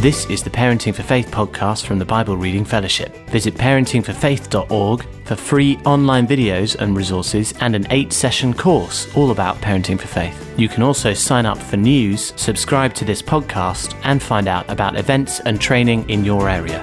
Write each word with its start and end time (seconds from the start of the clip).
This 0.00 0.30
is 0.30 0.44
the 0.44 0.50
Parenting 0.50 0.94
for 0.94 1.02
Faith 1.02 1.28
podcast 1.32 1.84
from 1.84 1.98
the 1.98 2.04
Bible 2.04 2.36
Reading 2.36 2.64
Fellowship. 2.64 3.16
Visit 3.30 3.54
parentingforfaith.org 3.54 5.04
for 5.24 5.34
free 5.34 5.76
online 5.84 6.24
videos 6.24 6.76
and 6.76 6.96
resources 6.96 7.52
and 7.60 7.74
an 7.74 7.84
eight 7.90 8.12
session 8.12 8.54
course 8.54 9.12
all 9.16 9.32
about 9.32 9.56
parenting 9.56 9.98
for 9.98 10.06
faith. 10.06 10.54
You 10.56 10.68
can 10.68 10.84
also 10.84 11.14
sign 11.14 11.46
up 11.46 11.58
for 11.58 11.76
news, 11.76 12.32
subscribe 12.36 12.94
to 12.94 13.04
this 13.04 13.20
podcast, 13.20 14.00
and 14.04 14.22
find 14.22 14.46
out 14.46 14.70
about 14.70 14.96
events 14.96 15.40
and 15.40 15.60
training 15.60 16.08
in 16.08 16.24
your 16.24 16.48
area. 16.48 16.80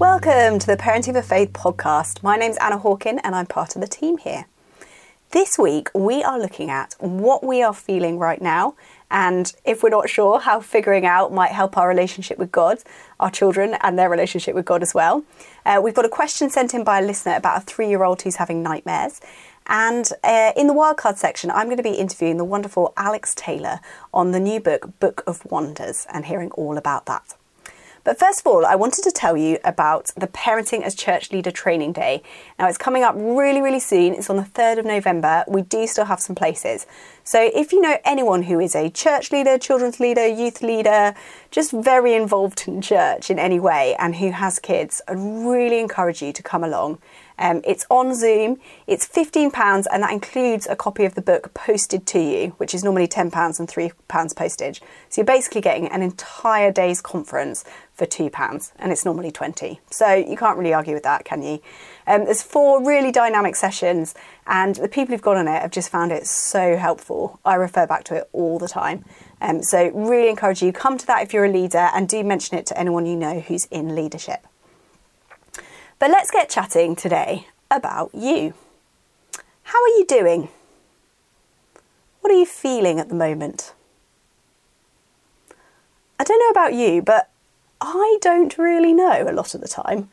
Welcome 0.00 0.58
to 0.58 0.66
the 0.66 0.76
Parenting 0.76 1.12
for 1.12 1.22
Faith 1.22 1.52
podcast. 1.52 2.24
My 2.24 2.34
name's 2.34 2.56
Anna 2.56 2.80
Hawken 2.80 3.20
and 3.22 3.36
I'm 3.36 3.46
part 3.46 3.76
of 3.76 3.82
the 3.82 3.86
team 3.86 4.18
here. 4.18 4.46
This 5.32 5.56
week, 5.56 5.90
we 5.94 6.24
are 6.24 6.40
looking 6.40 6.70
at 6.70 6.96
what 6.98 7.44
we 7.44 7.62
are 7.62 7.72
feeling 7.72 8.18
right 8.18 8.42
now 8.42 8.74
and 9.10 9.52
if 9.64 9.82
we're 9.82 9.90
not 9.90 10.08
sure, 10.08 10.40
how 10.40 10.60
figuring 10.60 11.04
out 11.04 11.32
might 11.32 11.50
help 11.50 11.76
our 11.76 11.88
relationship 11.88 12.38
with 12.38 12.52
God, 12.52 12.78
our 13.18 13.30
children, 13.30 13.76
and 13.80 13.98
their 13.98 14.08
relationship 14.08 14.54
with 14.54 14.64
God 14.64 14.82
as 14.82 14.94
well. 14.94 15.24
Uh, 15.66 15.80
we've 15.82 15.94
got 15.94 16.04
a 16.04 16.10
question 16.10 16.48
sent 16.50 16.74
in 16.74 16.84
by 16.84 17.00
a 17.00 17.02
listener 17.02 17.34
about 17.34 17.62
a 17.62 17.64
three 17.64 17.88
year 17.88 18.04
old 18.04 18.22
who's 18.22 18.36
having 18.36 18.62
nightmares. 18.62 19.20
And 19.66 20.08
uh, 20.24 20.52
in 20.56 20.66
the 20.66 20.74
wildcard 20.74 21.16
section, 21.16 21.50
I'm 21.50 21.66
going 21.66 21.76
to 21.76 21.82
be 21.82 21.90
interviewing 21.90 22.38
the 22.38 22.44
wonderful 22.44 22.92
Alex 22.96 23.34
Taylor 23.36 23.80
on 24.12 24.32
the 24.32 24.40
new 24.40 24.58
book, 24.58 24.98
Book 24.98 25.22
of 25.26 25.44
Wonders, 25.44 26.06
and 26.12 26.26
hearing 26.26 26.50
all 26.52 26.76
about 26.76 27.06
that. 27.06 27.34
But 28.02 28.18
first 28.18 28.40
of 28.40 28.46
all, 28.46 28.64
I 28.64 28.76
wanted 28.76 29.04
to 29.04 29.10
tell 29.10 29.36
you 29.36 29.58
about 29.62 30.10
the 30.16 30.26
Parenting 30.26 30.82
as 30.82 30.94
Church 30.94 31.30
Leader 31.32 31.50
Training 31.50 31.92
Day. 31.92 32.22
Now, 32.58 32.66
it's 32.66 32.78
coming 32.78 33.02
up 33.02 33.14
really, 33.16 33.60
really 33.60 33.80
soon. 33.80 34.14
It's 34.14 34.30
on 34.30 34.36
the 34.36 34.42
3rd 34.42 34.78
of 34.78 34.84
November. 34.86 35.44
We 35.46 35.62
do 35.62 35.86
still 35.86 36.06
have 36.06 36.20
some 36.20 36.34
places. 36.34 36.86
So, 37.24 37.50
if 37.54 37.72
you 37.72 37.80
know 37.80 37.98
anyone 38.04 38.44
who 38.44 38.58
is 38.58 38.74
a 38.74 38.88
church 38.88 39.30
leader, 39.30 39.58
children's 39.58 40.00
leader, 40.00 40.26
youth 40.26 40.62
leader, 40.62 41.14
just 41.50 41.72
very 41.72 42.14
involved 42.14 42.64
in 42.66 42.80
church 42.80 43.30
in 43.30 43.38
any 43.38 43.60
way, 43.60 43.94
and 43.98 44.16
who 44.16 44.30
has 44.30 44.58
kids, 44.58 45.02
I'd 45.06 45.18
really 45.18 45.78
encourage 45.78 46.22
you 46.22 46.32
to 46.32 46.42
come 46.42 46.64
along. 46.64 46.98
Um, 47.40 47.62
it's 47.64 47.86
on 47.88 48.14
Zoom. 48.14 48.60
It's 48.86 49.08
£15 49.08 49.86
and 49.90 50.02
that 50.02 50.12
includes 50.12 50.66
a 50.68 50.76
copy 50.76 51.06
of 51.06 51.14
the 51.14 51.22
book 51.22 51.54
posted 51.54 52.06
to 52.08 52.20
you, 52.20 52.48
which 52.58 52.74
is 52.74 52.84
normally 52.84 53.08
£10 53.08 53.58
and 53.58 53.68
£3 53.68 54.36
postage. 54.36 54.82
So 55.08 55.22
you're 55.22 55.26
basically 55.26 55.62
getting 55.62 55.88
an 55.88 56.02
entire 56.02 56.70
day's 56.70 57.00
conference 57.00 57.64
for 58.00 58.06
£2 58.06 58.72
and 58.78 58.92
it's 58.92 59.04
normally 59.04 59.30
20 59.30 59.78
So 59.90 60.14
you 60.14 60.34
can't 60.34 60.56
really 60.56 60.72
argue 60.72 60.94
with 60.94 61.02
that, 61.02 61.26
can 61.26 61.42
you? 61.42 61.60
Um, 62.06 62.24
there's 62.24 62.42
four 62.42 62.82
really 62.82 63.12
dynamic 63.12 63.54
sessions 63.56 64.14
and 64.46 64.74
the 64.76 64.88
people 64.88 65.12
who've 65.12 65.20
gone 65.20 65.36
on 65.36 65.46
it 65.46 65.60
have 65.60 65.70
just 65.70 65.90
found 65.90 66.10
it 66.10 66.26
so 66.26 66.78
helpful. 66.78 67.38
I 67.44 67.56
refer 67.56 67.86
back 67.86 68.04
to 68.04 68.14
it 68.14 68.30
all 68.32 68.58
the 68.58 68.68
time. 68.68 69.04
Um, 69.42 69.62
so 69.62 69.90
really 69.90 70.30
encourage 70.30 70.62
you, 70.62 70.72
come 70.72 70.96
to 70.96 71.06
that 71.08 71.22
if 71.22 71.34
you're 71.34 71.44
a 71.44 71.52
leader 71.52 71.90
and 71.92 72.08
do 72.08 72.24
mention 72.24 72.56
it 72.56 72.64
to 72.66 72.78
anyone 72.78 73.04
you 73.04 73.16
know 73.16 73.40
who's 73.40 73.66
in 73.66 73.94
leadership. 73.94 74.46
But 75.98 76.10
let's 76.10 76.30
get 76.30 76.48
chatting 76.48 76.96
today 76.96 77.48
about 77.70 78.14
you. 78.14 78.54
How 79.64 79.78
are 79.78 79.98
you 79.98 80.06
doing? 80.08 80.48
What 82.22 82.32
are 82.32 82.38
you 82.38 82.46
feeling 82.46 82.98
at 82.98 83.10
the 83.10 83.14
moment? 83.14 83.74
I 86.18 86.24
don't 86.24 86.38
know 86.38 86.48
about 86.48 86.72
you, 86.72 87.02
but 87.02 87.29
I 87.80 88.18
don't 88.20 88.56
really 88.58 88.92
know 88.92 89.26
a 89.28 89.32
lot 89.32 89.54
of 89.54 89.60
the 89.60 89.68
time. 89.68 90.10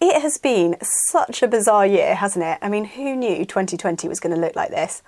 It 0.00 0.20
has 0.20 0.38
been 0.38 0.76
such 0.82 1.42
a 1.42 1.48
bizarre 1.48 1.86
year, 1.86 2.14
hasn't 2.14 2.44
it? 2.44 2.58
I 2.60 2.68
mean, 2.68 2.84
who 2.84 3.14
knew 3.14 3.44
2020 3.44 4.08
was 4.08 4.18
going 4.18 4.34
to 4.34 4.40
look 4.40 4.56
like 4.56 4.70
this? 4.70 5.02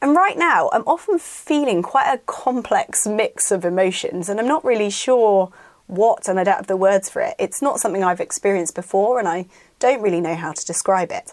And 0.00 0.14
right 0.16 0.36
now, 0.36 0.70
I'm 0.72 0.84
often 0.86 1.18
feeling 1.18 1.82
quite 1.82 2.12
a 2.12 2.18
complex 2.18 3.06
mix 3.06 3.50
of 3.50 3.64
emotions, 3.64 4.28
and 4.28 4.38
I'm 4.38 4.48
not 4.48 4.64
really 4.64 4.90
sure 4.90 5.52
what 5.86 6.28
and 6.28 6.40
I 6.40 6.44
don't 6.44 6.56
have 6.56 6.66
the 6.66 6.76
words 6.76 7.08
for 7.08 7.20
it. 7.20 7.34
It's 7.38 7.60
not 7.60 7.80
something 7.80 8.02
I've 8.02 8.20
experienced 8.20 8.74
before 8.74 9.18
and 9.18 9.28
I 9.28 9.46
don't 9.78 10.02
really 10.02 10.20
know 10.20 10.34
how 10.34 10.52
to 10.52 10.64
describe 10.64 11.10
it. 11.12 11.32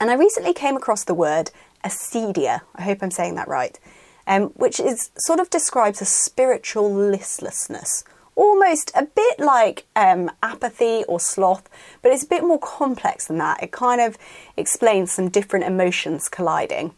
And 0.00 0.10
I 0.10 0.14
recently 0.14 0.54
came 0.54 0.76
across 0.76 1.04
the 1.04 1.14
word 1.14 1.50
acedia, 1.84 2.62
I 2.74 2.82
hope 2.82 3.02
I'm 3.02 3.10
saying 3.10 3.34
that 3.34 3.48
right, 3.48 3.78
um, 4.26 4.48
which 4.50 4.80
is 4.80 5.10
sort 5.18 5.40
of 5.40 5.50
describes 5.50 6.00
a 6.00 6.04
spiritual 6.04 6.92
listlessness, 6.92 8.04
almost 8.34 8.90
a 8.94 9.04
bit 9.04 9.38
like 9.38 9.84
um, 9.94 10.30
apathy 10.42 11.04
or 11.08 11.20
sloth, 11.20 11.68
but 12.00 12.12
it's 12.12 12.24
a 12.24 12.28
bit 12.28 12.42
more 12.42 12.58
complex 12.58 13.26
than 13.26 13.38
that. 13.38 13.62
It 13.62 13.72
kind 13.72 14.00
of 14.00 14.16
explains 14.56 15.12
some 15.12 15.28
different 15.28 15.66
emotions 15.66 16.28
colliding. 16.28 16.94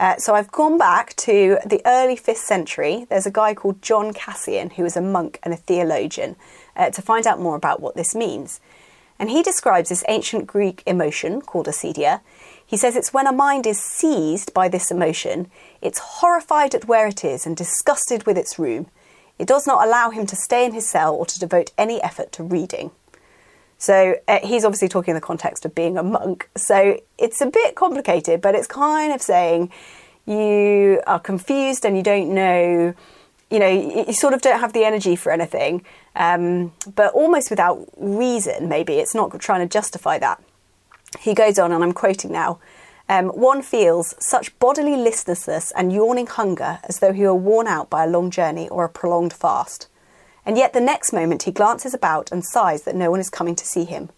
Uh, 0.00 0.16
so 0.16 0.34
I've 0.34 0.52
gone 0.52 0.78
back 0.78 1.16
to 1.16 1.58
the 1.66 1.82
early 1.84 2.16
5th 2.16 2.36
century. 2.36 3.06
There's 3.08 3.26
a 3.26 3.32
guy 3.32 3.54
called 3.54 3.82
John 3.82 4.12
Cassian 4.12 4.70
who 4.70 4.84
was 4.84 4.96
a 4.96 5.00
monk 5.00 5.40
and 5.42 5.52
a 5.52 5.56
theologian 5.56 6.36
uh, 6.76 6.90
to 6.90 7.02
find 7.02 7.26
out 7.26 7.40
more 7.40 7.56
about 7.56 7.80
what 7.80 7.96
this 7.96 8.14
means. 8.14 8.60
And 9.18 9.30
he 9.30 9.42
describes 9.42 9.88
this 9.88 10.04
ancient 10.06 10.46
Greek 10.46 10.84
emotion 10.86 11.40
called 11.40 11.66
acedia. 11.66 12.20
He 12.64 12.76
says 12.76 12.94
it's 12.94 13.12
when 13.12 13.26
a 13.26 13.32
mind 13.32 13.66
is 13.66 13.82
seized 13.82 14.54
by 14.54 14.68
this 14.68 14.92
emotion, 14.92 15.50
it's 15.82 15.98
horrified 15.98 16.74
at 16.74 16.86
where 16.86 17.08
it 17.08 17.24
is 17.24 17.44
and 17.44 17.56
disgusted 17.56 18.24
with 18.26 18.38
its 18.38 18.58
room. 18.58 18.86
It 19.38 19.46
does 19.46 19.66
not 19.66 19.86
allow 19.86 20.10
him 20.10 20.26
to 20.26 20.36
stay 20.36 20.64
in 20.64 20.72
his 20.72 20.88
cell 20.88 21.14
or 21.14 21.26
to 21.26 21.38
devote 21.38 21.72
any 21.78 22.02
effort 22.02 22.32
to 22.32 22.42
reading. 22.42 22.90
So 23.78 24.16
uh, 24.26 24.40
he's 24.42 24.64
obviously 24.64 24.88
talking 24.88 25.12
in 25.12 25.14
the 25.14 25.20
context 25.20 25.64
of 25.64 25.74
being 25.74 25.96
a 25.96 26.02
monk. 26.02 26.50
So 26.56 27.00
it's 27.16 27.40
a 27.40 27.46
bit 27.46 27.76
complicated, 27.76 28.40
but 28.40 28.54
it's 28.56 28.66
kind 28.66 29.12
of 29.12 29.22
saying 29.22 29.70
you 30.26 31.00
are 31.06 31.20
confused 31.20 31.84
and 31.84 31.96
you 31.96 32.02
don't 32.02 32.34
know, 32.34 32.94
you 33.50 33.58
know, 33.58 34.04
you 34.06 34.12
sort 34.12 34.34
of 34.34 34.42
don't 34.42 34.58
have 34.60 34.72
the 34.72 34.84
energy 34.84 35.14
for 35.14 35.30
anything, 35.30 35.84
um, 36.16 36.72
but 36.94 37.14
almost 37.14 37.50
without 37.50 37.88
reason, 37.96 38.68
maybe. 38.68 38.94
It's 38.94 39.14
not 39.14 39.38
trying 39.40 39.60
to 39.60 39.72
justify 39.72 40.18
that. 40.18 40.42
He 41.20 41.32
goes 41.32 41.58
on, 41.58 41.72
and 41.72 41.82
I'm 41.82 41.92
quoting 41.92 42.32
now. 42.32 42.58
Um, 43.08 43.28
one 43.28 43.62
feels 43.62 44.14
such 44.18 44.56
bodily 44.58 44.96
listlessness 44.96 45.72
and 45.72 45.92
yawning 45.92 46.26
hunger 46.26 46.78
as 46.84 46.98
though 46.98 47.12
he 47.12 47.22
were 47.22 47.34
worn 47.34 47.66
out 47.66 47.88
by 47.88 48.04
a 48.04 48.08
long 48.08 48.30
journey 48.30 48.68
or 48.68 48.84
a 48.84 48.88
prolonged 48.88 49.32
fast. 49.32 49.88
And 50.44 50.58
yet 50.58 50.72
the 50.72 50.80
next 50.80 51.12
moment 51.12 51.44
he 51.44 51.50
glances 51.50 51.94
about 51.94 52.30
and 52.30 52.44
sighs 52.44 52.82
that 52.82 52.94
no 52.94 53.10
one 53.10 53.20
is 53.20 53.30
coming 53.30 53.54
to 53.56 53.66
see 53.66 53.84
him. 53.84 54.10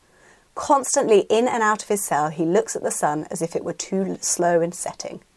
Constantly 0.54 1.20
in 1.30 1.46
and 1.46 1.62
out 1.62 1.82
of 1.82 1.88
his 1.88 2.04
cell, 2.04 2.28
he 2.28 2.44
looks 2.44 2.74
at 2.74 2.82
the 2.82 2.90
sun 2.90 3.26
as 3.30 3.40
if 3.40 3.54
it 3.54 3.64
were 3.64 3.72
too 3.72 4.18
slow 4.20 4.60
in 4.60 4.72
setting. 4.72 5.20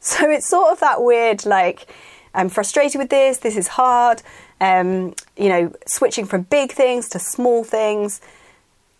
So 0.00 0.28
it's 0.28 0.46
sort 0.46 0.70
of 0.70 0.80
that 0.80 1.02
weird, 1.02 1.46
like, 1.46 1.90
I'm 2.34 2.50
frustrated 2.50 2.98
with 2.98 3.08
this, 3.08 3.38
this 3.38 3.56
is 3.56 3.68
hard, 3.68 4.20
um, 4.60 5.14
you 5.34 5.48
know, 5.48 5.72
switching 5.86 6.26
from 6.26 6.42
big 6.42 6.72
things 6.72 7.08
to 7.10 7.18
small 7.18 7.64
things. 7.64 8.20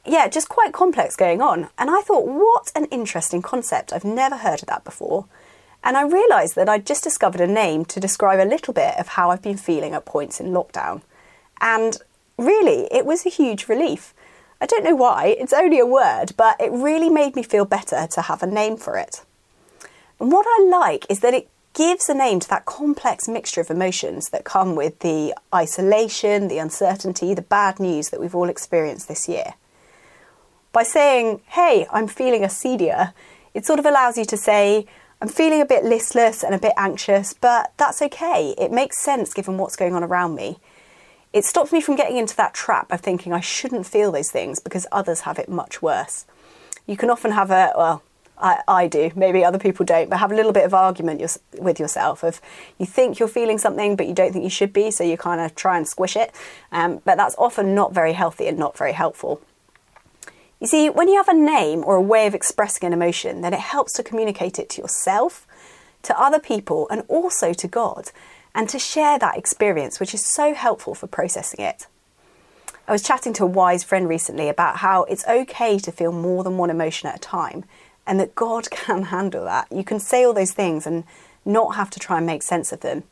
Yeah, 0.07 0.29
just 0.29 0.49
quite 0.49 0.73
complex 0.73 1.17
going 1.17 1.41
on. 1.41 1.69
And 1.79 1.91
I 1.91 2.03
thought, 2.03 2.27
what 2.27 2.71
an 2.75 2.85
interesting 2.87 3.41
concept. 3.41 3.93
I've 3.93 4.05
never 4.05 4.37
heard 4.37 4.63
of 4.63 4.69
that 4.69 4.85
before. 4.85 5.27
And 5.83 5.97
I 5.97 6.03
realised 6.03 6.57
that 6.57 6.69
I'd 6.69 6.87
just 6.87 7.05
discovered 7.05 7.41
a 7.41 7.47
name 7.47 7.85
to 7.87 8.01
describe 8.01 8.41
a 8.41 8.49
little 8.49 8.75
bit 8.75 8.99
of 8.99 9.09
how 9.09 9.31
I've 9.31 9.43
been 9.43 9.57
feeling 9.57 9.95
at 9.95 10.05
points 10.05 10.41
in 10.41 10.49
lockdown. 10.49 11.03
And 11.61 11.99
really, 12.39 12.89
it 12.91 13.07
was 13.07 13.25
a 13.25 13.31
huge 13.31 13.69
relief. 13.69 14.15
I 14.61 14.67
don't 14.67 14.85
know 14.85 14.95
why, 14.95 15.37
it's 15.39 15.53
only 15.53 15.79
a 15.79 15.87
word, 15.87 16.33
but 16.37 16.59
it 16.61 16.73
really 16.73 17.11
made 17.11 17.37
me 17.37 17.43
feel 17.43 17.65
better 17.67 18.07
to 18.07 18.23
have 18.23 18.43
a 18.43 18.47
name 18.47 18.77
for 18.77 18.97
it. 18.97 19.23
And 20.19 20.33
what 20.33 20.47
I 20.49 20.65
like 20.71 21.07
is 21.11 21.21
that 21.21 21.35
it 21.35 21.49
gives 21.75 22.09
a 22.09 22.15
name 22.15 22.41
to 22.41 22.49
that 22.49 22.65
complex 22.65 23.29
mixture 23.29 23.61
of 23.61 23.71
emotions 23.71 24.31
that 24.31 24.45
come 24.45 24.77
with 24.77 25.01
the 25.01 25.35
isolation, 25.55 26.49
the 26.49 26.59
uncertainty, 26.59 27.35
the 27.35 27.43
bad 27.43 27.81
news 27.81 28.11
that 28.11 28.21
we've 28.21 28.35
all 28.35 28.49
experienced 28.49 29.09
this 29.09 29.29
year. 29.29 29.55
By 30.75 30.83
saying, 30.83 31.41
hey, 31.51 31.87
I'm 31.93 32.09
feeling 32.09 32.43
a 32.43 32.49
acedia, 32.49 33.13
it 33.55 33.65
sort 33.65 33.79
of 33.79 33.87
allows 33.87 34.19
you 34.19 34.25
to 34.25 34.37
say, 34.37 34.87
I'm 35.23 35.29
feeling 35.29 35.61
a 35.61 35.65
bit 35.65 35.85
listless 35.85 36.43
and 36.43 36.53
a 36.53 36.59
bit 36.59 36.73
anxious, 36.77 37.33
but 37.33 37.73
that's 37.77 38.03
okay. 38.03 38.57
It 38.59 38.73
makes 38.73 38.99
sense 38.99 39.33
given 39.33 39.57
what's 39.57 39.77
going 39.77 39.95
on 39.95 40.03
around 40.03 40.35
me. 40.35 40.59
It 41.33 41.45
stops 41.45 41.71
me 41.71 41.81
from 41.81 41.95
getting 41.95 42.17
into 42.17 42.35
that 42.39 42.55
trap 42.55 42.91
of 42.91 43.01
thinking 43.03 43.33
I 43.33 43.39
shouldn't 43.39 43.87
feel 43.87 44.11
those 44.11 44.33
things 44.33 44.59
because 44.59 44.85
others 44.91 45.21
have 45.21 45.39
it 45.39 45.49
much 45.49 45.81
worse. 45.81 46.27
You 46.89 46.97
can 46.97 47.09
often 47.09 47.31
have 47.31 47.53
a, 47.53 47.73
well, 47.77 48.03
I, 48.37 48.63
I 48.67 48.89
do, 48.89 49.13
maybe 49.15 49.45
other 49.45 49.61
people 49.61 49.87
don't, 49.87 50.11
but 50.11 50.19
have 50.19 50.33
a 50.33 50.35
little 50.35 50.53
bit 50.53 50.65
of 50.65 50.75
argument 50.75 51.23
with 51.57 51.79
yourself 51.79 52.25
of 52.25 52.41
you 52.81 52.87
think 52.87 53.21
you're 53.21 53.29
feeling 53.29 53.59
something, 53.59 53.95
but 53.95 54.09
you 54.09 54.13
don't 54.13 54.33
think 54.33 54.43
you 54.43 54.51
should 54.51 54.73
be, 54.73 54.91
so 54.91 55.05
you 55.05 55.17
kind 55.17 55.41
of 55.41 55.55
try 55.55 55.77
and 55.77 55.87
squish 55.87 56.17
it. 56.17 56.35
Um, 56.73 57.01
but 57.05 57.17
that's 57.17 57.37
often 57.39 57.77
not 57.77 57.95
very 57.95 58.15
healthy 58.15 58.49
and 58.49 58.59
not 58.59 58.77
very 58.77 58.93
helpful. 58.93 59.41
You 60.61 60.67
see, 60.67 60.89
when 60.89 61.09
you 61.09 61.17
have 61.17 61.29
a 61.29 61.35
name 61.35 61.85
or 61.85 61.97
a 61.97 62.03
way 62.03 62.27
of 62.27 62.35
expressing 62.35 62.87
an 62.87 62.93
emotion, 62.93 63.41
then 63.41 63.53
it 63.53 63.61
helps 63.61 63.93
to 63.95 64.03
communicate 64.03 64.59
it 64.59 64.69
to 64.71 64.83
yourself, 64.83 65.47
to 66.03 66.19
other 66.19 66.39
people, 66.39 66.87
and 66.91 67.03
also 67.09 67.53
to 67.53 67.69
God, 67.69 68.11
and 68.55 68.69
to 68.69 68.79
share 68.79 69.19
that 69.19 69.37
experience, 69.37 69.99
which 69.99 70.15
is 70.15 70.25
so 70.25 70.55
helpful 70.55 70.95
for 70.95 71.07
processing 71.07 71.65
it. 71.65 71.87
I 72.87 72.93
was 72.93 73.03
chatting 73.03 73.33
to 73.35 73.45
a 73.45 73.47
wise 73.47 73.83
friend 73.83 74.09
recently 74.09 74.49
about 74.49 74.77
how 74.77 75.05
it's 75.05 75.27
okay 75.27 75.79
to 75.79 75.91
feel 75.93 76.13
more 76.13 76.45
than 76.45 76.59
one 76.59 76.71
emotion 76.71 77.09
at 77.09 77.17
a 77.17 77.21
time, 77.21 77.65
and 78.07 78.21
that 78.21 78.35
God 78.35 78.71
can 78.71 79.05
handle 79.05 79.45
that. 79.45 79.67
You 79.73 79.85
can 79.85 79.99
say 79.99 80.25
all 80.25 80.35
those 80.35 80.53
things 80.53 80.87
and 80.87 81.05
not 81.45 81.75
have 81.77 81.91
to 81.91 82.01
try 82.01 82.19
and 82.19 82.27
make 82.27 82.43
sense 82.43 82.73
of 82.73 82.81
them. 82.81 83.05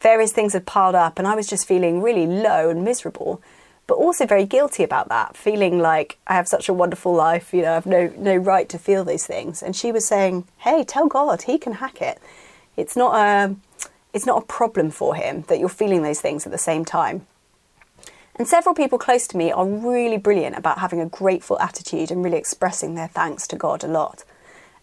various 0.00 0.32
things 0.32 0.52
had 0.52 0.66
piled 0.66 0.96
up, 0.96 1.18
and 1.18 1.28
I 1.28 1.36
was 1.36 1.46
just 1.46 1.66
feeling 1.68 2.02
really 2.02 2.26
low 2.26 2.68
and 2.70 2.84
miserable, 2.84 3.40
but 3.86 3.94
also 3.94 4.26
very 4.26 4.46
guilty 4.46 4.82
about 4.82 5.08
that, 5.08 5.36
feeling 5.36 5.78
like 5.78 6.18
I 6.26 6.34
have 6.34 6.48
such 6.48 6.68
a 6.68 6.72
wonderful 6.72 7.14
life, 7.14 7.52
you 7.52 7.62
know, 7.62 7.72
I 7.72 7.74
have 7.74 7.86
no, 7.86 8.12
no 8.16 8.36
right 8.36 8.68
to 8.68 8.78
feel 8.78 9.04
these 9.04 9.26
things. 9.26 9.62
And 9.62 9.74
she 9.74 9.92
was 9.92 10.06
saying, 10.06 10.46
Hey, 10.58 10.84
tell 10.84 11.08
God, 11.08 11.42
He 11.42 11.58
can 11.58 11.74
hack 11.74 12.00
it. 12.00 12.18
It's 12.76 12.96
not 12.96 13.14
a, 13.14 13.56
it's 14.14 14.26
not 14.26 14.42
a 14.42 14.46
problem 14.46 14.90
for 14.90 15.14
Him 15.14 15.42
that 15.48 15.58
you're 15.58 15.68
feeling 15.68 16.02
those 16.02 16.20
things 16.20 16.46
at 16.46 16.52
the 16.52 16.58
same 16.58 16.84
time. 16.84 17.26
And 18.36 18.48
several 18.48 18.74
people 18.74 18.98
close 18.98 19.26
to 19.28 19.36
me 19.36 19.52
are 19.52 19.66
really 19.66 20.16
brilliant 20.16 20.56
about 20.56 20.78
having 20.78 21.00
a 21.00 21.06
grateful 21.06 21.58
attitude 21.58 22.10
and 22.10 22.24
really 22.24 22.38
expressing 22.38 22.94
their 22.94 23.08
thanks 23.08 23.46
to 23.48 23.56
God 23.56 23.84
a 23.84 23.88
lot. 23.88 24.24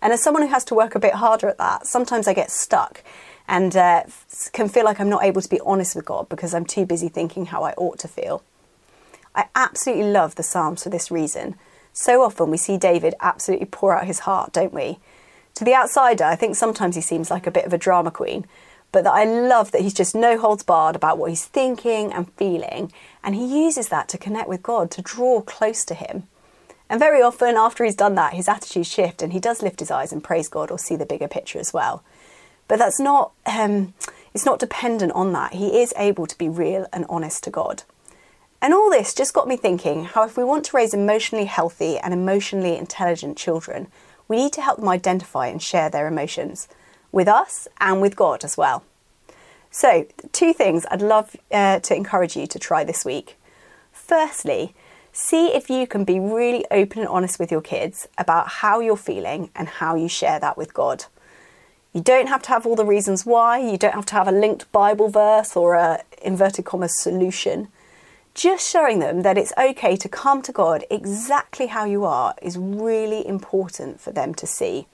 And 0.02 0.13
as 0.13 0.22
someone 0.22 0.44
who 0.44 0.50
has 0.50 0.63
to 0.66 0.75
work 0.75 0.95
a 0.95 1.00
bit 1.00 1.16
harder 1.16 1.50
at 1.50 1.57
that, 1.57 1.88
sometimes 1.88 2.28
I 2.28 2.34
get 2.34 2.52
stuck 2.52 3.04
and 3.48 3.75
uh, 3.75 4.04
can 4.54 4.69
feel 4.69 4.86
like 4.86 5.00
I'm 5.00 5.10
not 5.10 5.24
able 5.24 5.42
to 5.42 5.50
be 5.50 5.60
honest 5.66 5.95
with 5.95 6.06
God 6.06 6.30
because 6.30 6.54
I'm 6.54 6.66
too 6.66 6.86
busy 6.86 7.10
thinking 7.10 7.48
how 7.48 7.63
I 7.63 7.74
ought 7.74 7.98
to 8.00 8.07
feel. 8.07 8.44
I 9.36 9.46
absolutely 9.56 10.12
love 10.12 10.36
the 10.36 10.44
Psalms 10.44 10.84
for 10.84 10.90
this 10.90 11.12
reason. 11.12 11.56
So 11.94 12.22
often 12.22 12.50
we 12.50 12.58
see 12.58 12.78
David 12.78 13.16
absolutely 13.20 13.66
pour 13.66 13.96
out 13.96 14.08
his 14.08 14.20
heart, 14.20 14.54
don't 14.54 14.74
we? 14.74 15.00
To 15.56 15.66
the 15.66 15.76
outsider, 15.76 16.24
I 16.24 16.36
think 16.36 16.56
sometimes 16.56 16.96
he 16.96 17.02
seems 17.02 17.30
like 17.30 17.48
a 17.48 17.52
bit 17.52 17.66
of 17.66 17.74
a 17.74 17.78
drama 17.78 18.12
queen, 18.12 18.46
but 18.92 19.04
that 19.04 19.14
I 19.14 19.26
love 19.26 19.72
that 19.72 19.81
he's 19.81 19.94
just 19.94 20.16
no 20.16 20.38
holds 20.38 20.64
barred 20.64 20.96
about 20.96 21.18
what 21.18 21.30
he's 21.30 21.46
thinking 21.46 22.14
and 22.14 22.31
feeling, 22.34 22.92
and 23.24 23.36
he 23.36 23.64
uses 23.66 23.90
that 23.90 24.08
to 24.10 24.18
connect 24.18 24.48
with 24.48 24.64
God, 24.64 24.90
to 24.92 25.02
draw 25.02 25.42
close 25.42 25.84
to 25.86 25.94
him. 25.94 26.24
And 26.90 27.00
very 27.00 27.22
often, 27.22 27.56
after 27.56 27.84
he's 27.84 27.96
done 27.96 28.16
that, 28.16 28.34
his 28.34 28.48
attitudes 28.48 28.88
shift 28.88 29.22
and 29.22 29.31
he 29.31 29.40
does 29.40 29.62
lift 29.62 29.80
his 29.80 29.92
eyes 29.92 30.12
and 30.12 30.24
praise 30.24 30.48
God 30.48 30.72
or 30.72 30.80
see 30.80 30.96
the 30.96 31.06
bigger 31.06 31.28
picture 31.28 31.60
as 31.60 31.72
well. 31.72 32.04
But 32.68 32.80
that's 32.80 33.00
not, 33.00 33.31
um, 33.46 33.94
it's 34.34 34.46
not 34.46 34.60
dependent 34.60 35.12
on 35.12 35.34
that. 35.34 35.54
He 35.54 35.81
is 35.81 35.94
able 35.98 36.26
to 36.26 36.38
be 36.38 36.50
real 36.50 36.88
and 36.92 37.06
honest 37.08 37.44
to 37.44 37.52
God. 37.52 37.84
And 38.61 38.73
all 38.73 38.89
this 38.89 39.13
just 39.13 39.33
got 39.33 39.47
me 39.47 39.56
thinking 39.56 40.06
how 40.06 40.23
if 40.23 40.35
we 40.35 40.44
want 40.44 40.65
to 40.65 40.77
raise 40.77 40.94
emotionally 40.94 41.45
healthy 41.45 41.97
and 41.97 42.13
emotionally 42.13 42.77
intelligent 42.77 43.38
children, 43.38 43.88
we 44.27 44.38
need 44.38 44.53
to 44.53 44.61
help 44.61 44.79
them 44.79 44.89
identify 44.89 45.47
and 45.47 45.61
share 45.61 45.89
their 45.89 46.07
emotions 46.07 46.67
with 47.11 47.27
us 47.27 47.67
and 47.79 48.01
with 48.01 48.15
God 48.15 48.44
as 48.44 48.57
well. 48.57 48.83
So, 49.71 50.07
two 50.31 50.51
things 50.51 50.85
I'd 50.89 51.01
love 51.01 51.35
uh, 51.51 51.79
to 51.79 51.95
encourage 51.95 52.35
you 52.35 52.47
to 52.47 52.59
try 52.59 52.83
this 52.83 53.06
week. 53.06 53.38
Firstly, 53.91 54.73
see 55.11 55.47
if 55.47 55.69
you 55.69 55.88
can 55.88 56.03
be 56.03 56.19
really 56.19 56.65
open 56.71 57.00
and 57.00 57.07
honest 57.07 57.39
with 57.39 57.51
your 57.51 57.61
kids 57.61 58.07
about 58.17 58.47
how 58.47 58.79
you're 58.79 58.97
feeling 58.97 59.51
and 59.56 59.67
how 59.67 59.95
you 59.95 60.09
share 60.09 60.39
that 60.39 60.57
with 60.57 60.73
God. 60.73 61.06
You 61.94 62.01
don't 62.01 62.27
have 62.27 62.41
to 62.44 62.50
have 62.50 62.65
all 62.65 62.75
the 62.75 62.85
reasons 62.85 63.25
why, 63.25 63.59
you 63.59 63.77
don't 63.77 63.95
have 63.95 64.06
to 64.07 64.15
have 64.15 64.27
a 64.27 64.31
linked 64.31 64.71
Bible 64.71 65.09
verse 65.09 65.56
or 65.56 65.75
a 65.75 66.03
inverted 66.21 66.65
commas 66.65 67.00
solution. 67.00 67.67
Just 68.39 68.71
showing 68.71 69.00
them 69.00 69.24
that 69.24 69.38
it's 69.38 69.51
okay 69.57 69.97
to 69.97 70.07
come 70.07 70.41
to 70.44 70.53
God 70.53 70.86
exactly 70.89 71.68
how 71.68 71.83
you 71.83 72.06
are 72.06 72.36
is 72.41 72.57
really 72.57 73.27
important 73.27 74.00
for 74.00 74.13
them 74.13 74.33
to 74.36 74.47
see. 74.47 74.88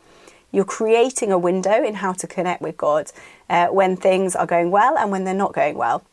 You're 0.52 0.66
creating 0.66 1.32
a 1.32 1.38
window 1.38 1.84
in 1.84 1.94
how 1.94 2.14
to 2.14 2.26
connect 2.26 2.64
with 2.64 2.76
God 2.76 3.12
uh, 3.48 3.68
when 3.68 3.98
things 3.98 4.36
are 4.36 4.48
going 4.48 4.72
well 4.72 4.98
and 4.98 5.12
when 5.12 5.26
they're 5.26 5.36
not 5.36 5.54
going 5.54 5.78
well. 5.78 6.04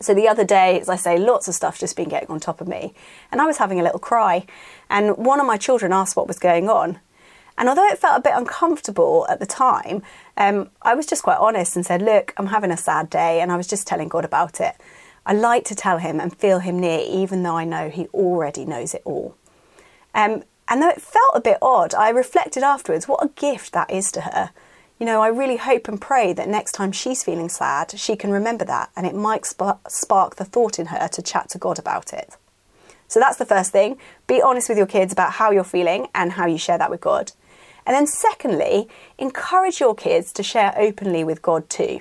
So 0.00 0.14
the 0.14 0.26
other 0.26 0.42
day, 0.42 0.80
as 0.80 0.88
I 0.88 0.96
say, 0.96 1.16
lots 1.16 1.46
of 1.46 1.54
stuff 1.54 1.78
just 1.78 1.94
been 1.94 2.08
getting 2.08 2.28
on 2.28 2.40
top 2.40 2.60
of 2.60 2.66
me, 2.66 2.92
and 3.30 3.40
I 3.40 3.46
was 3.46 3.58
having 3.58 3.78
a 3.78 3.84
little 3.84 4.00
cry. 4.00 4.44
And 4.90 5.16
one 5.16 5.38
of 5.38 5.46
my 5.46 5.58
children 5.58 5.92
asked 5.92 6.16
what 6.16 6.26
was 6.26 6.40
going 6.40 6.68
on. 6.68 6.98
And 7.56 7.68
although 7.68 7.86
it 7.86 8.00
felt 8.00 8.18
a 8.18 8.22
bit 8.22 8.34
uncomfortable 8.34 9.28
at 9.30 9.38
the 9.38 9.46
time, 9.46 10.02
um, 10.36 10.70
I 10.82 10.96
was 10.96 11.06
just 11.06 11.22
quite 11.22 11.38
honest 11.38 11.76
and 11.76 11.86
said, 11.86 12.02
Look, 12.02 12.34
I'm 12.36 12.46
having 12.46 12.72
a 12.72 12.76
sad 12.76 13.10
day, 13.10 13.40
and 13.40 13.52
I 13.52 13.56
was 13.56 13.68
just 13.68 13.86
telling 13.86 14.08
God 14.08 14.24
about 14.24 14.60
it. 14.60 14.74
I 15.28 15.34
like 15.34 15.64
to 15.66 15.76
tell 15.76 15.98
him 15.98 16.18
and 16.18 16.36
feel 16.36 16.58
him 16.58 16.80
near, 16.80 17.00
even 17.06 17.44
though 17.44 17.56
I 17.56 17.64
know 17.64 17.88
he 17.88 18.08
already 18.08 18.64
knows 18.64 18.94
it 18.94 19.02
all. 19.04 19.36
Um, 20.12 20.42
and 20.66 20.82
though 20.82 20.88
it 20.88 21.00
felt 21.00 21.30
a 21.34 21.40
bit 21.40 21.58
odd, 21.62 21.94
I 21.94 22.08
reflected 22.08 22.64
afterwards 22.64 23.06
what 23.06 23.24
a 23.24 23.28
gift 23.28 23.72
that 23.72 23.90
is 23.90 24.10
to 24.12 24.22
her 24.22 24.50
you 24.98 25.06
know, 25.06 25.22
I 25.22 25.28
really 25.28 25.56
hope 25.56 25.86
and 25.86 26.00
pray 26.00 26.32
that 26.32 26.48
next 26.48 26.72
time 26.72 26.90
she's 26.90 27.22
feeling 27.22 27.48
sad, 27.48 27.98
she 27.98 28.16
can 28.16 28.32
remember 28.32 28.64
that 28.64 28.90
and 28.96 29.06
it 29.06 29.14
might 29.14 29.46
spark 29.46 30.36
the 30.36 30.44
thought 30.44 30.78
in 30.78 30.86
her 30.86 31.06
to 31.08 31.22
chat 31.22 31.48
to 31.50 31.58
God 31.58 31.78
about 31.78 32.12
it. 32.12 32.36
So 33.06 33.20
that's 33.20 33.38
the 33.38 33.46
first 33.46 33.70
thing. 33.70 33.96
Be 34.26 34.42
honest 34.42 34.68
with 34.68 34.76
your 34.76 34.88
kids 34.88 35.12
about 35.12 35.34
how 35.34 35.50
you're 35.52 35.64
feeling 35.64 36.08
and 36.14 36.32
how 36.32 36.46
you 36.46 36.58
share 36.58 36.78
that 36.78 36.90
with 36.90 37.00
God. 37.00 37.32
And 37.86 37.94
then, 37.94 38.06
secondly, 38.06 38.86
encourage 39.16 39.80
your 39.80 39.94
kids 39.94 40.30
to 40.34 40.42
share 40.42 40.74
openly 40.76 41.24
with 41.24 41.40
God 41.40 41.70
too. 41.70 42.00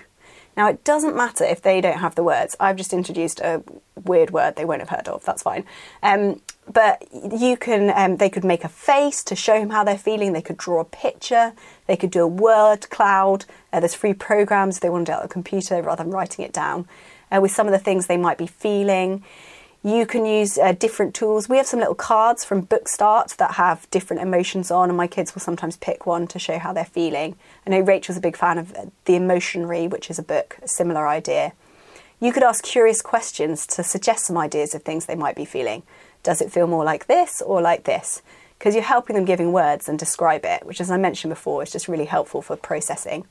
Now, 0.58 0.68
it 0.68 0.84
doesn't 0.84 1.16
matter 1.16 1.44
if 1.44 1.62
they 1.62 1.80
don't 1.82 2.00
have 2.00 2.16
the 2.16 2.24
words. 2.24 2.56
I've 2.60 2.76
just 2.76 2.92
introduced 2.92 3.40
a 3.42 3.64
weird 4.04 4.32
word 4.32 4.56
they 4.56 4.66
won't 4.66 4.82
have 4.82 4.90
heard 4.90 5.08
of. 5.08 5.24
That's 5.24 5.44
fine. 5.44 5.64
Um, 6.02 6.42
but 6.68 7.08
you 7.14 7.56
can, 7.56 7.92
um, 7.96 8.18
they 8.18 8.30
could 8.30 8.44
make 8.44 8.64
a 8.64 8.70
face 8.70 9.24
to 9.26 9.36
show 9.36 9.60
him 9.60 9.70
how 9.70 9.84
they're 9.84 10.00
feeling. 10.00 10.34
They 10.34 10.42
could 10.42 10.58
draw 10.58 10.82
a 10.82 10.86
picture. 10.86 11.54
They 11.86 11.96
could 11.96 12.10
do 12.10 12.24
a 12.24 12.28
word 12.28 12.90
cloud. 12.90 13.46
Uh, 13.72 13.80
there's 13.80 13.94
free 13.94 14.14
programs 14.14 14.78
if 14.78 14.82
they 14.82 14.90
want 14.90 15.06
to 15.06 15.12
do 15.12 15.16
it 15.16 15.20
on 15.20 15.26
a 15.26 15.30
computer 15.30 15.82
rather 15.82 16.04
than 16.04 16.12
writing 16.12 16.44
it 16.44 16.54
down 16.54 16.88
uh, 17.32 17.40
with 17.40 17.52
some 17.52 17.68
of 17.68 17.72
the 17.72 17.80
things 17.80 18.08
they 18.08 18.18
might 18.18 18.40
be 18.40 18.48
feeling. 18.48 19.24
You 19.88 20.06
can 20.06 20.26
use 20.26 20.58
uh, 20.58 20.74
different 20.74 21.16
tools. 21.16 21.48
We 21.48 21.56
have 21.56 21.66
some 21.66 21.80
little 21.80 21.96
cards 21.96 22.44
from 22.44 22.68
Bookstart 22.68 23.38
that 23.38 23.52
have 23.52 23.90
different 23.90 24.22
emotions 24.22 24.70
on, 24.70 24.90
and 24.90 24.98
my 24.98 25.08
kids 25.08 25.34
will 25.34 25.40
sometimes 25.40 25.78
pick 25.78 26.06
one 26.06 26.28
to 26.28 26.38
show 26.38 26.60
how 26.60 26.74
they're 26.74 26.84
feeling. 26.84 27.38
I 27.66 27.70
know 27.70 27.80
Rachel's 27.80 28.18
a 28.18 28.20
big 28.20 28.36
fan 28.36 28.58
of 28.58 28.76
uh, 28.76 28.88
The 29.06 29.14
Emotionary, 29.14 29.88
which 29.88 30.10
is 30.10 30.20
a 30.20 30.24
book, 30.24 30.58
a 30.62 30.68
similar 30.68 31.08
idea. 31.08 31.54
You 32.20 32.34
could 32.34 32.44
ask 32.44 32.66
curious 32.66 33.02
questions 33.02 33.66
to 33.68 33.82
suggest 33.82 34.26
some 34.26 34.38
ideas 34.38 34.76
of 34.76 34.84
things 34.84 35.06
they 35.06 35.16
might 35.16 35.38
be 35.38 35.46
feeling. 35.46 35.84
Does 36.22 36.42
it 36.42 36.52
feel 36.52 36.68
more 36.68 36.84
like 36.84 37.08
this 37.08 37.42
or 37.42 37.62
like 37.62 37.86
this? 37.86 38.22
Because 38.60 38.76
you're 38.76 38.84
helping 38.84 39.16
them 39.16 39.24
giving 39.24 39.54
words 39.54 39.88
and 39.88 39.98
describe 39.98 40.44
it, 40.44 40.66
which, 40.66 40.82
as 40.82 40.92
I 40.92 40.98
mentioned 40.98 41.32
before, 41.32 41.64
is 41.64 41.72
just 41.72 41.88
really 41.88 42.08
helpful 42.08 42.42
for 42.42 42.58
processing. 42.58 43.26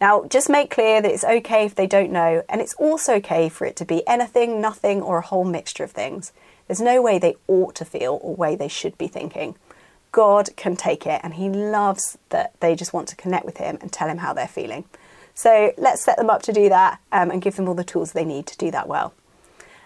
Now, 0.00 0.24
just 0.26 0.48
make 0.48 0.70
clear 0.70 1.02
that 1.02 1.10
it's 1.10 1.24
okay 1.24 1.64
if 1.64 1.74
they 1.74 1.86
don't 1.86 2.12
know, 2.12 2.44
and 2.48 2.60
it's 2.60 2.74
also 2.74 3.14
okay 3.14 3.48
for 3.48 3.64
it 3.66 3.74
to 3.76 3.84
be 3.84 4.06
anything, 4.06 4.60
nothing, 4.60 5.02
or 5.02 5.18
a 5.18 5.22
whole 5.22 5.44
mixture 5.44 5.82
of 5.82 5.90
things. 5.90 6.32
There's 6.66 6.80
no 6.80 7.02
way 7.02 7.18
they 7.18 7.36
ought 7.48 7.74
to 7.76 7.84
feel 7.84 8.20
or 8.22 8.36
way 8.36 8.54
they 8.54 8.68
should 8.68 8.96
be 8.96 9.08
thinking. 9.08 9.56
God 10.12 10.50
can 10.56 10.76
take 10.76 11.04
it, 11.04 11.20
and 11.24 11.34
He 11.34 11.48
loves 11.48 12.16
that 12.28 12.54
they 12.60 12.76
just 12.76 12.92
want 12.92 13.08
to 13.08 13.16
connect 13.16 13.44
with 13.44 13.56
Him 13.56 13.78
and 13.80 13.92
tell 13.92 14.08
Him 14.08 14.18
how 14.18 14.32
they're 14.32 14.46
feeling. 14.46 14.84
So 15.34 15.72
let's 15.76 16.02
set 16.02 16.16
them 16.16 16.30
up 16.30 16.42
to 16.42 16.52
do 16.52 16.68
that 16.68 17.00
um, 17.10 17.30
and 17.30 17.42
give 17.42 17.56
them 17.56 17.68
all 17.68 17.74
the 17.74 17.84
tools 17.84 18.12
they 18.12 18.24
need 18.24 18.46
to 18.46 18.56
do 18.56 18.70
that 18.70 18.88
well. 18.88 19.14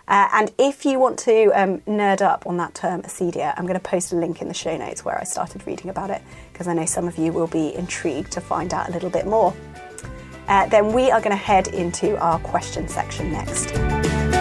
Uh, 0.08 0.28
and 0.32 0.52
if 0.58 0.84
you 0.84 0.98
want 0.98 1.18
to 1.20 1.46
um, 1.58 1.78
nerd 1.80 2.20
up 2.20 2.46
on 2.46 2.56
that 2.58 2.74
term, 2.74 3.02
acedia, 3.02 3.54
I'm 3.56 3.64
going 3.64 3.78
to 3.78 3.80
post 3.80 4.12
a 4.12 4.16
link 4.16 4.42
in 4.42 4.48
the 4.48 4.54
show 4.54 4.76
notes 4.76 5.04
where 5.04 5.18
I 5.18 5.24
started 5.24 5.66
reading 5.66 5.88
about 5.88 6.10
it 6.10 6.22
because 6.52 6.68
I 6.68 6.74
know 6.74 6.86
some 6.86 7.06
of 7.06 7.16
you 7.16 7.32
will 7.32 7.46
be 7.46 7.74
intrigued 7.74 8.32
to 8.32 8.40
find 8.40 8.74
out 8.74 8.88
a 8.88 8.92
little 8.92 9.10
bit 9.10 9.26
more. 9.26 9.54
Uh, 10.48 10.66
then 10.66 10.92
we 10.92 11.10
are 11.10 11.20
going 11.20 11.30
to 11.30 11.36
head 11.36 11.68
into 11.68 12.16
our 12.18 12.38
question 12.40 12.88
section 12.88 13.32
next. 13.32 14.31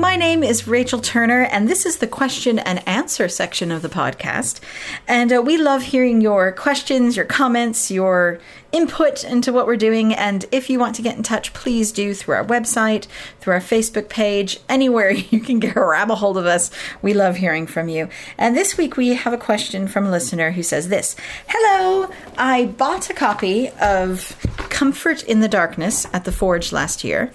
My 0.00 0.16
name 0.16 0.42
is 0.42 0.66
Rachel 0.66 0.98
Turner, 0.98 1.42
and 1.42 1.68
this 1.68 1.84
is 1.84 1.98
the 1.98 2.06
question 2.06 2.58
and 2.58 2.82
answer 2.88 3.28
section 3.28 3.70
of 3.70 3.82
the 3.82 3.88
podcast. 3.90 4.58
And 5.06 5.30
uh, 5.30 5.42
we 5.42 5.58
love 5.58 5.82
hearing 5.82 6.22
your 6.22 6.52
questions, 6.52 7.16
your 7.16 7.26
comments, 7.26 7.90
your 7.90 8.40
input 8.72 9.22
into 9.24 9.52
what 9.52 9.66
we're 9.66 9.76
doing. 9.76 10.14
And 10.14 10.46
if 10.50 10.70
you 10.70 10.78
want 10.78 10.94
to 10.94 11.02
get 11.02 11.18
in 11.18 11.22
touch, 11.22 11.52
please 11.52 11.92
do 11.92 12.14
through 12.14 12.36
our 12.36 12.44
website, 12.44 13.08
through 13.40 13.52
our 13.52 13.60
Facebook 13.60 14.08
page, 14.08 14.58
anywhere 14.70 15.10
you 15.30 15.38
can 15.38 15.58
get 15.58 15.74
grab 15.74 16.10
a 16.10 16.14
hold 16.14 16.38
of 16.38 16.46
us. 16.46 16.70
We 17.02 17.12
love 17.12 17.36
hearing 17.36 17.66
from 17.66 17.90
you. 17.90 18.08
And 18.38 18.56
this 18.56 18.78
week 18.78 18.96
we 18.96 19.14
have 19.14 19.34
a 19.34 19.38
question 19.38 19.86
from 19.86 20.06
a 20.06 20.10
listener 20.10 20.52
who 20.52 20.62
says 20.62 20.88
this 20.88 21.14
Hello, 21.46 22.10
I 22.38 22.66
bought 22.66 23.10
a 23.10 23.14
copy 23.14 23.68
of 23.82 24.34
Comfort 24.70 25.22
in 25.24 25.40
the 25.40 25.48
Darkness 25.48 26.06
at 26.14 26.24
the 26.24 26.32
Forge 26.32 26.72
last 26.72 27.04
year 27.04 27.30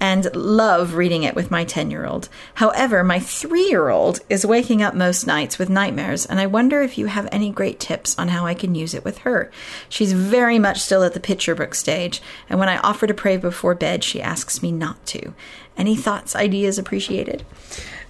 and 0.00 0.34
love 0.34 0.94
reading 0.94 1.22
it 1.22 1.34
with 1.34 1.50
my 1.50 1.64
10 1.64 1.90
year 1.90 2.06
old. 2.06 2.28
However, 2.54 3.04
my 3.04 3.20
three 3.20 3.68
year 3.68 3.90
old 3.90 4.20
is 4.30 4.46
waking 4.46 4.82
up 4.82 4.94
most 4.94 5.26
nights 5.26 5.58
with 5.58 5.68
nightmares, 5.68 6.24
and 6.24 6.40
I 6.40 6.46
wonder 6.46 6.80
if 6.80 6.96
you 6.96 7.06
have 7.06 7.28
any 7.30 7.50
great 7.50 7.78
tips 7.78 8.18
on 8.18 8.28
how 8.28 8.46
I 8.46 8.54
can 8.54 8.74
use 8.74 8.94
it 8.94 9.04
with 9.04 9.18
her. 9.18 9.50
She's 9.88 10.12
very 10.12 10.58
much 10.58 10.80
still 10.80 11.04
at 11.04 11.12
the 11.12 11.20
picture 11.20 11.54
book 11.54 11.74
stage, 11.74 12.22
and 12.48 12.58
when 12.58 12.68
I 12.68 12.78
offer 12.78 13.06
to 13.06 13.14
pray 13.14 13.36
before 13.36 13.74
bed, 13.74 14.02
she 14.02 14.22
asks 14.22 14.62
me 14.62 14.72
not 14.72 15.04
to. 15.06 15.34
Any 15.76 15.96
thoughts, 15.96 16.34
ideas 16.34 16.78
appreciated? 16.78 17.44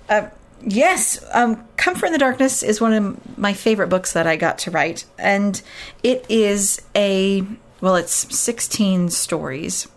Uh, 0.09 0.29
yes, 0.63 1.25
um, 1.33 1.67
Comfort 1.77 2.07
in 2.07 2.13
the 2.13 2.19
Darkness 2.19 2.63
is 2.63 2.81
one 2.81 2.93
of 2.93 3.39
my 3.39 3.53
favorite 3.53 3.89
books 3.89 4.13
that 4.13 4.27
I 4.27 4.37
got 4.37 4.59
to 4.61 4.71
write, 4.71 5.05
and 5.19 5.61
it 6.03 6.25
is 6.29 6.83
a 6.95 7.45
well, 7.81 7.97
it's 7.97 8.37
16 8.37 9.09
stories 9.09 9.89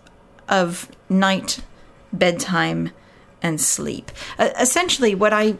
of 0.48 0.90
night 1.08 1.60
bedtime 2.18 2.90
and 3.42 3.60
sleep. 3.60 4.10
Uh, 4.38 4.50
essentially, 4.58 5.14
what 5.14 5.32
I 5.32 5.56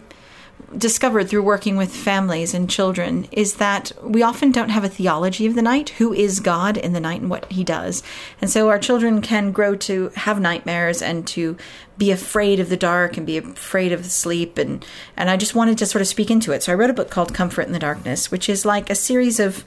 discovered 0.77 1.29
through 1.29 1.43
working 1.43 1.77
with 1.77 1.95
families 1.95 2.55
and 2.55 2.69
children 2.69 3.27
is 3.31 3.55
that 3.55 3.93
we 4.03 4.23
often 4.23 4.51
don't 4.51 4.71
have 4.71 4.85
a 4.85 4.89
theology 4.89 5.47
of 5.47 5.55
the 5.55 5.63
night. 5.63 5.91
Who 5.91 6.13
is 6.13 6.41
God 6.41 6.77
in 6.77 6.93
the 6.93 7.01
night 7.01 7.21
and 7.21 7.31
what 7.31 7.51
he 7.51 7.63
does? 7.65 8.03
And 8.41 8.51
so 8.51 8.69
our 8.69 8.79
children 8.79 9.21
can 9.21 9.53
grow 9.53 9.77
to 9.77 10.11
have 10.17 10.41
nightmares 10.41 11.03
and 11.03 11.27
to 11.29 11.57
be 11.97 12.11
afraid 12.11 12.59
of 12.59 12.69
the 12.69 12.77
dark 12.77 13.17
and 13.17 13.27
be 13.27 13.37
afraid 13.37 13.93
of 13.93 14.07
sleep 14.07 14.59
and 14.59 14.85
and 15.17 15.31
I 15.31 15.37
just 15.37 15.55
wanted 15.55 15.79
to 15.79 15.87
sort 15.87 16.03
of 16.03 16.09
speak 16.09 16.31
into 16.31 16.53
it. 16.53 16.63
So 16.63 16.73
I 16.73 16.75
wrote 16.75 16.91
a 16.91 16.95
book 16.95 17.11
called 17.11 17.35
Comfort 17.35 17.63
in 17.63 17.73
the 17.73 17.79
Darkness, 17.79 18.31
which 18.31 18.49
is 18.49 18.65
like 18.65 18.91
a 18.91 18.97
series 18.97 19.39
of 19.39 19.65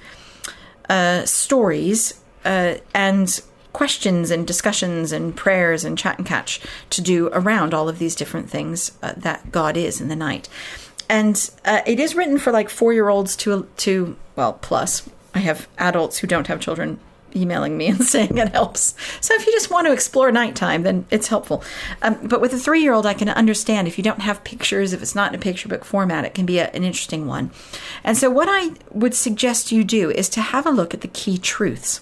uh, 0.90 1.26
stories 1.26 2.22
uh, 2.44 2.76
and 2.94 3.42
questions 3.78 4.32
and 4.32 4.48
discussions 4.48 5.12
and 5.12 5.36
prayers 5.36 5.86
and 5.86 6.00
chat 6.00 6.18
and 6.18 6.26
catch 6.26 6.60
to 6.90 7.00
do 7.00 7.30
around 7.32 7.76
all 7.76 7.88
of 7.88 8.00
these 8.00 8.16
different 8.16 8.50
things 8.50 8.92
uh, 9.04 9.14
that 9.16 9.52
God 9.52 9.78
is 9.78 10.02
in 10.02 10.08
the 10.08 10.16
night. 10.16 10.50
And 11.08 11.48
uh, 11.64 11.82
it 11.86 12.00
is 12.00 12.16
written 12.16 12.40
for 12.40 12.52
like 12.52 12.72
four 12.72 12.92
year 12.92 13.08
olds 13.08 13.36
to, 13.36 13.68
to, 13.78 14.16
well, 14.36 14.54
plus. 14.54 15.08
I 15.36 15.40
have 15.42 15.68
adults 15.78 16.18
who 16.18 16.26
don't 16.26 16.48
have 16.48 16.60
children 16.60 17.00
emailing 17.36 17.78
me 17.78 17.86
and 17.90 18.04
saying 18.04 18.40
it 18.40 18.50
helps. 18.50 18.96
So 19.22 19.36
if 19.36 19.46
you 19.46 19.52
just 19.52 19.70
want 19.70 19.86
to 19.86 19.94
explore 19.94 20.32
nighttime, 20.32 20.82
then 20.82 21.06
it's 21.12 21.28
helpful. 21.28 21.64
Um, 22.02 22.18
but 22.24 22.42
with 22.42 22.54
a 22.54 22.58
three 22.58 22.82
year 22.82 22.94
old, 22.94 23.06
I 23.06 23.14
can 23.14 23.30
understand 23.30 23.88
if 23.88 24.00
you 24.00 24.04
don't 24.04 24.22
have 24.22 24.44
pictures, 24.44 24.92
if 24.92 25.04
it's 25.04 25.14
not 25.14 25.32
in 25.32 25.40
a 25.40 25.44
picture 25.44 25.70
book 25.70 25.86
format, 25.86 26.26
it 26.26 26.34
can 26.34 26.48
be 26.48 26.58
a, 26.58 26.72
an 26.72 26.84
interesting 26.84 27.28
one. 27.28 27.52
And 28.04 28.18
so 28.18 28.32
what 28.32 28.48
I 28.50 28.72
would 28.90 29.14
suggest 29.14 29.72
you 29.72 29.84
do 29.84 30.10
is 30.10 30.30
to 30.30 30.42
have 30.42 30.66
a 30.66 30.72
look 30.72 30.96
at 30.96 31.02
the 31.02 31.08
key 31.08 31.38
truths 31.38 32.02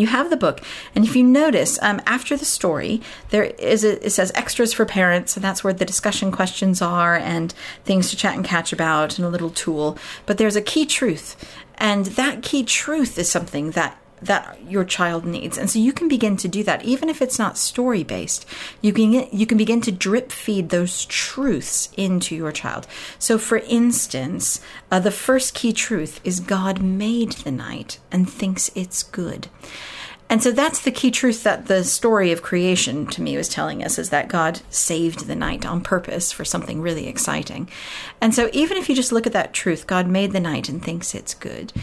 you 0.00 0.06
have 0.06 0.30
the 0.30 0.36
book 0.36 0.60
and 0.94 1.04
if 1.04 1.14
you 1.16 1.22
notice 1.22 1.78
um, 1.82 2.00
after 2.06 2.36
the 2.36 2.44
story 2.44 3.00
there 3.30 3.44
is 3.44 3.84
a, 3.84 4.04
it 4.04 4.10
says 4.10 4.32
extras 4.34 4.72
for 4.72 4.84
parents 4.84 5.36
and 5.36 5.44
that's 5.44 5.62
where 5.62 5.72
the 5.72 5.84
discussion 5.84 6.30
questions 6.30 6.80
are 6.82 7.16
and 7.16 7.52
things 7.84 8.10
to 8.10 8.16
chat 8.16 8.34
and 8.34 8.44
catch 8.44 8.72
about 8.72 9.18
and 9.18 9.26
a 9.26 9.30
little 9.30 9.50
tool. 9.50 9.98
But 10.26 10.38
there's 10.38 10.56
a 10.56 10.62
key 10.62 10.86
truth 10.86 11.36
and 11.76 12.06
that 12.06 12.42
key 12.42 12.64
truth 12.64 13.18
is 13.18 13.30
something 13.30 13.72
that 13.72 13.98
that 14.26 14.58
your 14.68 14.84
child 14.84 15.24
needs. 15.24 15.58
And 15.58 15.70
so 15.70 15.78
you 15.78 15.92
can 15.92 16.08
begin 16.08 16.36
to 16.38 16.48
do 16.48 16.62
that. 16.64 16.84
Even 16.84 17.08
if 17.08 17.22
it's 17.22 17.38
not 17.38 17.58
story 17.58 18.02
based 18.02 18.46
you 18.80 18.92
can 18.92 19.12
you 19.12 19.46
can 19.46 19.58
begin 19.58 19.80
to 19.82 19.92
drip 19.92 20.32
feed 20.32 20.70
those 20.70 21.04
truths 21.06 21.88
into 21.96 22.34
your 22.34 22.52
child. 22.52 22.86
So 23.18 23.38
for 23.38 23.58
instance 23.58 24.60
uh, 24.90 25.00
the 25.00 25.10
first 25.10 25.54
key 25.54 25.72
truth 25.72 26.20
is 26.24 26.40
god 26.40 26.82
made 26.82 27.32
the 27.32 27.52
night 27.52 27.98
and 28.10 28.28
thinks 28.28 28.70
it's 28.74 29.02
good. 29.02 29.48
And 30.30 30.42
so 30.42 30.50
that's 30.50 30.80
the 30.80 30.90
key 30.90 31.10
truth 31.10 31.42
that 31.44 31.66
the 31.66 31.84
story 31.84 32.32
of 32.32 32.42
creation 32.42 33.06
to 33.08 33.20
me 33.20 33.36
was 33.36 33.48
telling 33.48 33.84
us 33.84 33.98
is 33.98 34.08
that 34.08 34.28
God 34.28 34.62
saved 34.70 35.26
the 35.26 35.36
night 35.36 35.66
on 35.66 35.82
purpose 35.82 36.32
for 36.32 36.46
something 36.46 36.80
really 36.80 37.06
exciting. 37.06 37.68
And 38.22 38.34
so 38.34 38.48
even 38.54 38.78
if 38.78 38.88
you 38.88 38.96
just 38.96 39.12
look 39.12 39.26
at 39.26 39.34
that 39.34 39.52
truth, 39.52 39.86
God 39.86 40.08
made 40.08 40.32
the 40.32 40.40
night 40.40 40.70
and 40.70 40.82
thinks 40.82 41.14
it's 41.14 41.34
good 41.34 41.74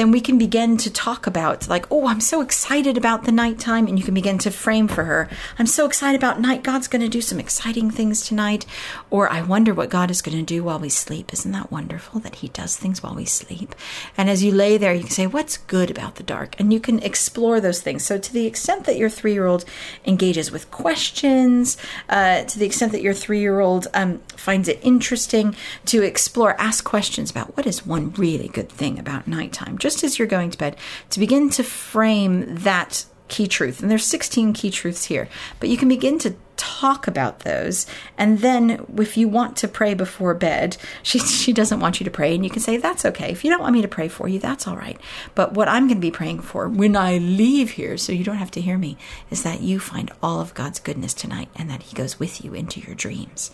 then 0.00 0.10
we 0.10 0.20
can 0.22 0.38
begin 0.38 0.78
to 0.78 0.90
talk 0.90 1.26
about 1.26 1.68
like 1.68 1.84
oh 1.92 2.06
i'm 2.06 2.22
so 2.22 2.40
excited 2.40 2.96
about 2.96 3.24
the 3.24 3.32
nighttime 3.32 3.86
and 3.86 3.98
you 3.98 4.04
can 4.04 4.14
begin 4.14 4.38
to 4.38 4.50
frame 4.50 4.88
for 4.88 5.04
her 5.04 5.28
i'm 5.58 5.66
so 5.66 5.84
excited 5.84 6.18
about 6.18 6.40
night. 6.40 6.62
God's 6.62 6.88
going 6.88 7.02
to 7.02 7.08
do 7.08 7.20
some 7.20 7.38
exciting 7.38 7.90
things 7.90 8.26
tonight. 8.26 8.64
Or 9.10 9.30
i 9.30 9.42
wonder 9.42 9.74
what 9.74 9.90
god 9.90 10.10
is 10.10 10.22
going 10.22 10.38
to 10.38 10.42
do 10.42 10.64
while 10.64 10.78
we 10.78 10.88
sleep. 10.88 11.34
Isn't 11.34 11.52
that 11.52 11.70
wonderful 11.70 12.18
that 12.20 12.36
he 12.36 12.48
does 12.48 12.76
things 12.76 13.02
while 13.02 13.14
we 13.14 13.26
sleep? 13.26 13.74
And 14.16 14.30
as 14.30 14.42
you 14.42 14.52
lay 14.52 14.78
there 14.78 14.94
you 14.94 15.02
can 15.02 15.10
say 15.10 15.26
what's 15.26 15.58
good 15.58 15.90
about 15.90 16.14
the 16.14 16.22
dark? 16.22 16.58
And 16.58 16.72
you 16.72 16.80
can 16.80 17.00
explore 17.00 17.60
those 17.60 17.82
things. 17.82 18.02
So 18.02 18.16
to 18.16 18.32
the 18.32 18.46
extent 18.46 18.84
that 18.84 18.96
your 18.96 19.10
three-year-old 19.10 19.66
engages 20.06 20.50
with 20.50 20.70
questions 20.70 21.76
uh, 22.08 22.44
to 22.44 22.58
the 22.58 22.64
extent 22.64 22.92
that 22.92 23.02
your 23.02 23.12
three-year-old 23.12 23.88
um, 23.92 24.20
finds 24.28 24.66
it 24.66 24.80
interesting 24.82 25.54
to 25.84 26.02
explore 26.02 26.58
ask 26.58 26.84
questions 26.84 27.30
about 27.30 27.54
what 27.54 27.66
is 27.66 27.84
one 27.84 28.12
really 28.12 28.48
good 28.48 28.70
thing 28.70 28.98
about 28.98 29.28
nighttime 29.28 29.76
just 29.90 30.04
as 30.04 30.18
you're 30.18 30.28
going 30.28 30.50
to 30.50 30.58
bed, 30.58 30.76
to 31.10 31.18
begin 31.18 31.50
to 31.50 31.64
frame 31.64 32.54
that 32.56 33.04
key 33.28 33.46
truth. 33.46 33.80
And 33.80 33.90
there's 33.90 34.04
16 34.04 34.52
key 34.52 34.70
truths 34.70 35.04
here, 35.04 35.28
but 35.58 35.68
you 35.68 35.76
can 35.76 35.88
begin 35.88 36.18
to 36.20 36.34
talk 36.56 37.06
about 37.06 37.40
those. 37.40 37.86
And 38.18 38.40
then 38.40 38.84
if 38.98 39.16
you 39.16 39.28
want 39.28 39.56
to 39.58 39.68
pray 39.68 39.94
before 39.94 40.34
bed, 40.34 40.76
she 41.02 41.18
she 41.18 41.52
doesn't 41.52 41.80
want 41.80 42.00
you 42.00 42.04
to 42.04 42.10
pray 42.10 42.34
and 42.34 42.44
you 42.44 42.50
can 42.50 42.60
say 42.60 42.76
that's 42.76 43.04
okay. 43.06 43.30
If 43.32 43.44
you 43.44 43.50
don't 43.50 43.62
want 43.62 43.72
me 43.72 43.82
to 43.82 43.88
pray 43.88 44.08
for 44.08 44.28
you, 44.28 44.38
that's 44.38 44.68
all 44.68 44.76
right. 44.76 45.00
But 45.34 45.54
what 45.54 45.68
I'm 45.68 45.88
going 45.88 45.96
to 45.96 46.00
be 46.00 46.10
praying 46.10 46.40
for 46.40 46.68
when 46.68 46.96
I 46.96 47.18
leave 47.18 47.72
here 47.72 47.96
so 47.96 48.12
you 48.12 48.24
don't 48.24 48.36
have 48.36 48.50
to 48.52 48.60
hear 48.60 48.76
me 48.76 48.98
is 49.30 49.42
that 49.42 49.62
you 49.62 49.80
find 49.80 50.12
all 50.22 50.40
of 50.40 50.54
God's 50.54 50.80
goodness 50.80 51.14
tonight 51.14 51.48
and 51.56 51.70
that 51.70 51.84
he 51.84 51.96
goes 51.96 52.20
with 52.20 52.44
you 52.44 52.52
into 52.52 52.80
your 52.80 52.94
dreams. 52.94 53.50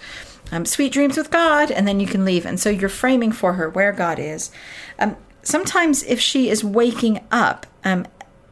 Um, 0.52 0.64
sweet 0.64 0.92
dreams 0.92 1.16
with 1.16 1.32
God, 1.32 1.72
and 1.72 1.88
then 1.88 1.98
you 1.98 2.06
can 2.06 2.24
leave. 2.24 2.46
And 2.46 2.60
so 2.60 2.70
you're 2.70 2.88
framing 2.88 3.32
for 3.32 3.54
her 3.54 3.68
where 3.68 3.90
God 3.90 4.20
is. 4.20 4.52
Um, 4.98 5.16
sometimes 5.46 6.02
if 6.02 6.20
she 6.20 6.50
is 6.50 6.64
waking 6.64 7.24
up, 7.30 7.66
um, 7.84 8.06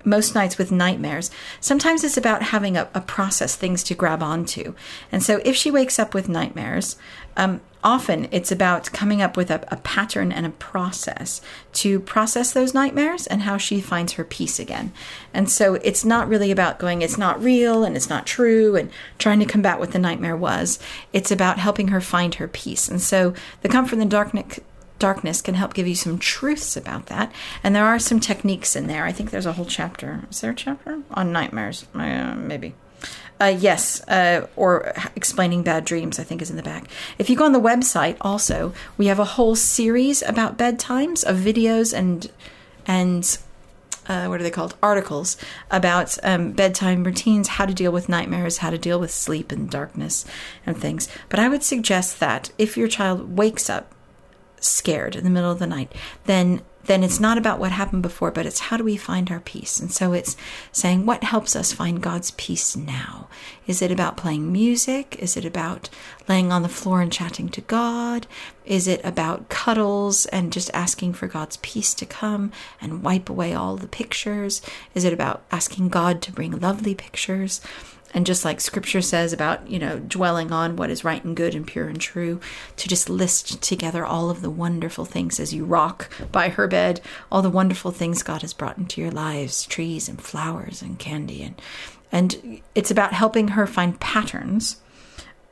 most 0.04 0.34
nights 0.34 0.58
with 0.58 0.70
nightmares, 0.70 1.30
sometimes 1.60 2.04
it's 2.04 2.16
about 2.16 2.42
having 2.42 2.76
a, 2.76 2.88
a, 2.94 3.00
process, 3.00 3.56
things 3.56 3.82
to 3.82 3.94
grab 3.94 4.22
onto. 4.22 4.74
And 5.10 5.22
so 5.22 5.40
if 5.44 5.56
she 5.56 5.70
wakes 5.70 5.98
up 5.98 6.12
with 6.14 6.28
nightmares, 6.28 6.96
um, 7.36 7.62
often 7.82 8.28
it's 8.30 8.52
about 8.52 8.92
coming 8.92 9.20
up 9.20 9.36
with 9.36 9.50
a, 9.50 9.66
a, 9.72 9.76
pattern 9.78 10.30
and 10.30 10.46
a 10.46 10.50
process 10.50 11.40
to 11.72 12.00
process 12.00 12.52
those 12.52 12.74
nightmares 12.74 13.26
and 13.26 13.42
how 13.42 13.56
she 13.56 13.80
finds 13.80 14.12
her 14.12 14.24
peace 14.24 14.58
again. 14.58 14.92
And 15.32 15.50
so 15.50 15.74
it's 15.76 16.04
not 16.04 16.28
really 16.28 16.50
about 16.50 16.78
going, 16.78 17.02
it's 17.02 17.18
not 17.18 17.42
real 17.42 17.82
and 17.82 17.96
it's 17.96 18.10
not 18.10 18.26
true 18.26 18.76
and 18.76 18.90
trying 19.18 19.40
to 19.40 19.46
combat 19.46 19.78
what 19.78 19.92
the 19.92 19.98
nightmare 19.98 20.36
was. 20.36 20.78
It's 21.12 21.30
about 21.30 21.58
helping 21.58 21.88
her 21.88 22.00
find 22.00 22.34
her 22.36 22.48
peace. 22.48 22.88
And 22.88 23.00
so 23.00 23.34
the 23.62 23.68
Comfort 23.68 23.94
in 23.94 24.00
the 24.00 24.06
Darkness 24.06 24.60
darkness 25.04 25.42
can 25.42 25.54
help 25.54 25.74
give 25.74 25.86
you 25.86 25.94
some 25.94 26.18
truths 26.18 26.78
about 26.78 27.06
that. 27.06 27.30
And 27.62 27.76
there 27.76 27.84
are 27.84 27.98
some 27.98 28.20
techniques 28.20 28.74
in 28.74 28.86
there. 28.86 29.04
I 29.04 29.12
think 29.12 29.30
there's 29.30 29.44
a 29.44 29.52
whole 29.52 29.66
chapter. 29.66 30.24
Is 30.30 30.40
there 30.40 30.52
a 30.52 30.54
chapter 30.54 31.02
on 31.10 31.30
nightmares? 31.30 31.84
Uh, 31.94 32.34
maybe. 32.34 32.72
Uh, 33.38 33.54
yes, 33.70 34.00
uh, 34.08 34.46
or 34.56 34.94
explaining 35.14 35.62
bad 35.62 35.84
dreams, 35.84 36.18
I 36.18 36.24
think 36.24 36.40
is 36.40 36.48
in 36.48 36.56
the 36.56 36.62
back. 36.62 36.84
If 37.18 37.28
you 37.28 37.36
go 37.36 37.44
on 37.44 37.52
the 37.52 37.60
website, 37.60 38.16
also 38.22 38.72
we 38.96 39.08
have 39.08 39.18
a 39.18 39.32
whole 39.36 39.56
series 39.56 40.22
about 40.22 40.56
bedtimes 40.56 41.22
of 41.22 41.36
videos 41.36 41.92
and 41.92 42.30
and 42.86 43.38
uh, 44.06 44.26
what 44.26 44.40
are 44.40 44.42
they 44.42 44.50
called? 44.50 44.74
Articles 44.82 45.36
about 45.70 46.16
um, 46.22 46.52
bedtime 46.52 47.04
routines, 47.04 47.48
how 47.48 47.66
to 47.66 47.74
deal 47.74 47.92
with 47.92 48.08
nightmares, 48.08 48.58
how 48.58 48.70
to 48.70 48.78
deal 48.78 49.00
with 49.00 49.10
sleep 49.10 49.52
and 49.52 49.70
darkness 49.70 50.24
and 50.64 50.76
things. 50.78 51.08
But 51.28 51.40
I 51.40 51.48
would 51.48 51.62
suggest 51.62 52.20
that 52.20 52.50
if 52.56 52.76
your 52.76 52.88
child 52.88 53.36
wakes 53.36 53.68
up 53.68 53.93
scared 54.64 55.16
in 55.16 55.24
the 55.24 55.30
middle 55.30 55.50
of 55.50 55.58
the 55.58 55.66
night, 55.66 55.92
then 56.24 56.62
then 56.84 57.02
it's 57.02 57.20
not 57.20 57.38
about 57.38 57.58
what 57.58 57.72
happened 57.72 58.02
before, 58.02 58.30
but 58.30 58.46
it's 58.46 58.60
how 58.60 58.76
do 58.76 58.84
we 58.84 58.96
find 58.96 59.30
our 59.30 59.40
peace? 59.40 59.80
And 59.80 59.90
so 59.90 60.12
it's 60.12 60.36
saying 60.72 61.06
what 61.06 61.24
helps 61.24 61.56
us 61.56 61.72
find 61.72 62.02
God's 62.02 62.32
peace 62.32 62.76
now? 62.76 63.28
Is 63.66 63.80
it 63.80 63.90
about 63.90 64.16
playing 64.16 64.52
music? 64.52 65.16
Is 65.18 65.36
it 65.36 65.44
about 65.44 65.88
laying 66.28 66.52
on 66.52 66.62
the 66.62 66.68
floor 66.68 67.00
and 67.00 67.12
chatting 67.12 67.48
to 67.50 67.60
God? 67.62 68.26
Is 68.66 68.86
it 68.86 69.00
about 69.04 69.48
cuddles 69.48 70.26
and 70.26 70.52
just 70.52 70.70
asking 70.74 71.14
for 71.14 71.26
God's 71.26 71.56
peace 71.58 71.94
to 71.94 72.06
come 72.06 72.52
and 72.80 73.02
wipe 73.02 73.30
away 73.30 73.54
all 73.54 73.76
the 73.76 73.88
pictures? 73.88 74.60
Is 74.94 75.04
it 75.04 75.12
about 75.12 75.42
asking 75.50 75.88
God 75.88 76.20
to 76.22 76.32
bring 76.32 76.60
lovely 76.60 76.94
pictures? 76.94 77.60
And 78.14 78.24
just 78.24 78.44
like 78.44 78.60
scripture 78.60 79.02
says 79.02 79.32
about, 79.32 79.68
you 79.68 79.78
know, 79.78 79.98
dwelling 79.98 80.52
on 80.52 80.76
what 80.76 80.88
is 80.88 81.04
right 81.04 81.22
and 81.24 81.36
good 81.36 81.54
and 81.54 81.66
pure 81.66 81.88
and 81.88 82.00
true, 82.00 82.40
to 82.76 82.88
just 82.88 83.10
list 83.10 83.60
together 83.60 84.06
all 84.06 84.30
of 84.30 84.40
the 84.40 84.50
wonderful 84.50 85.04
things 85.04 85.40
as 85.40 85.52
you 85.52 85.64
rock 85.64 86.08
by 86.30 86.48
her 86.48 86.68
bed, 86.68 87.00
all 87.30 87.42
the 87.42 87.50
wonderful 87.50 87.90
things 87.90 88.22
God 88.22 88.42
has 88.42 88.54
brought 88.54 88.78
into 88.78 89.00
your 89.00 89.10
lives, 89.10 89.66
trees 89.66 90.08
and 90.08 90.22
flowers 90.22 90.80
and 90.80 90.98
candy 90.98 91.42
and 91.42 91.60
and 92.12 92.60
it's 92.76 92.92
about 92.92 93.12
helping 93.12 93.48
her 93.48 93.66
find 93.66 93.98
patterns 93.98 94.80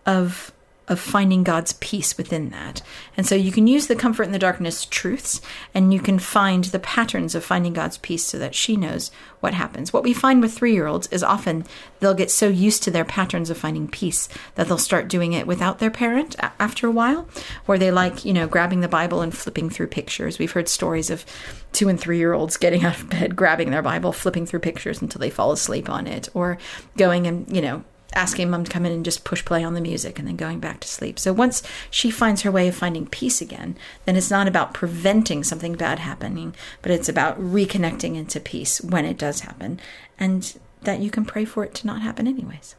of 0.07 0.53
of 0.93 1.01
finding 1.01 1.43
God's 1.43 1.73
peace 1.75 2.17
within 2.17 2.51
that. 2.51 2.83
And 3.17 3.27
so 3.27 3.35
you 3.35 3.51
can 3.51 3.67
use 3.67 3.87
the 3.87 3.97
comfort 3.97 4.25
in 4.25 4.33
the 4.33 4.39
darkness 4.39 4.85
truths 4.85 5.41
and 5.75 5.93
you 5.93 6.01
can 6.01 6.19
find 6.19 6.65
the 6.65 6.79
patterns 6.79 7.35
of 7.35 7.43
finding 7.43 7.73
God's 7.73 7.99
peace 7.99 8.25
so 8.25 8.39
that 8.39 8.55
she 8.55 8.77
knows 8.77 9.11
what 9.41 9.55
happens. 9.55 9.93
What 9.93 10.05
we 10.05 10.13
find 10.13 10.41
with 10.41 10.53
three 10.53 10.75
year 10.75 10.87
olds 10.87 11.09
is 11.09 11.23
often 11.23 11.65
they'll 12.01 12.15
get 12.15 12.31
so 12.31 12.49
used 12.49 12.83
to 12.85 12.91
their 12.91 13.05
patterns 13.05 13.51
of 13.51 13.59
finding 13.59 13.89
peace 13.89 14.29
that 14.55 14.69
they'll 14.69 14.79
start 14.79 15.09
doing 15.09 15.33
it 15.33 15.47
without 15.47 15.79
their 15.79 15.91
parent 15.91 16.37
after 16.61 16.87
a 16.87 16.93
while, 16.93 17.27
where 17.67 17.79
they 17.79 17.91
like, 17.91 18.25
you 18.25 18.33
know, 18.33 18.47
grabbing 18.47 18.81
the 18.81 18.89
Bible 18.89 19.23
and 19.23 19.37
flipping 19.37 19.71
through 19.71 19.89
pictures. 19.89 20.39
We've 20.39 20.53
heard 20.53 20.69
stories 20.69 21.11
of 21.11 21.25
two 21.73 21.89
and 21.89 21.99
three 21.99 22.19
year 22.19 22.35
olds 22.35 22.57
getting 22.57 22.85
out 22.85 23.01
of 23.01 23.09
bed, 23.09 23.35
grabbing 23.35 23.71
their 23.71 23.83
Bible, 23.83 24.13
flipping 24.13 24.47
through 24.47 24.61
pictures 24.61 25.01
until 25.01 25.19
they 25.19 25.31
fall 25.31 25.53
asleep 25.53 25.89
on 25.89 26.07
it, 26.07 26.29
or 26.35 26.59
going 26.97 27.27
and, 27.27 27.51
you 27.55 27.63
know, 27.63 27.83
asking 28.15 28.51
mom 28.51 28.65
to 28.65 28.71
come 28.71 28.87
in 28.87 28.93
and 28.93 29.05
just 29.05 29.25
push 29.25 29.45
play 29.45 29.65
on 29.65 29.75
the 29.75 29.81
music 29.81 30.19
and 30.19 30.29
then 30.29 30.37
going 30.37 30.61
back 30.61 30.81
to 30.81 30.89
sleep. 30.89 31.19
So 31.19 31.33
once 31.33 31.63
she 31.91 32.11
finds 32.11 32.43
her 32.43 32.51
way 32.51 32.69
of 32.69 32.75
finding 32.75 33.07
peace 33.07 33.41
again, 33.41 33.77
then 34.05 34.17
it's 34.17 34.31
not 34.31 34.49
about 34.49 34.75
preventing 34.75 35.45
something 35.45 35.75
bad 35.75 35.99
happening, 35.99 36.55
but 36.83 36.93
it's 36.93 37.09
about 37.09 37.41
reconnecting 37.41 38.17
into 38.17 38.41
peace 38.41 38.81
when 38.81 39.05
it 39.05 39.19
does 39.19 39.41
happen 39.41 39.81
and 40.19 40.59
that 40.83 41.01
you 41.01 41.11
can 41.11 41.25
pray 41.25 41.45
for 41.45 41.65
it 41.65 41.75
to 41.75 41.87
not 41.87 42.03
happen 42.03 42.27
anyways. 42.27 42.75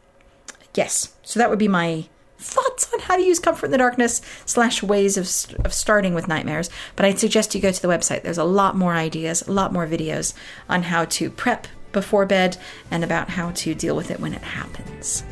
Yes. 0.75 1.13
So 1.23 1.39
that 1.39 1.49
would 1.49 1.59
be 1.59 1.67
my 1.67 2.07
thoughts 2.37 2.91
on 2.93 2.99
how 2.99 3.15
to 3.15 3.23
use 3.23 3.39
comfort 3.39 3.67
in 3.67 3.71
the 3.71 3.77
darkness 3.77 4.21
slash 4.45 4.83
ways 4.83 5.17
of, 5.17 5.25
of 5.65 5.73
starting 5.73 6.13
with 6.13 6.27
nightmares. 6.27 6.69
But 6.95 7.05
I'd 7.05 7.19
suggest 7.19 7.55
you 7.55 7.61
go 7.61 7.71
to 7.71 7.81
the 7.81 7.87
website. 7.87 8.23
There's 8.23 8.37
a 8.37 8.43
lot 8.43 8.75
more 8.75 8.93
ideas, 8.93 9.41
a 9.47 9.51
lot 9.51 9.71
more 9.71 9.87
videos 9.87 10.33
on 10.67 10.83
how 10.83 11.05
to 11.05 11.29
prep 11.29 11.67
before 11.93 12.25
bed 12.25 12.57
and 12.91 13.03
about 13.03 13.29
how 13.29 13.51
to 13.51 13.73
deal 13.73 13.95
with 13.95 14.11
it 14.11 14.19
when 14.19 14.33
it 14.33 14.41
happens. 14.41 15.23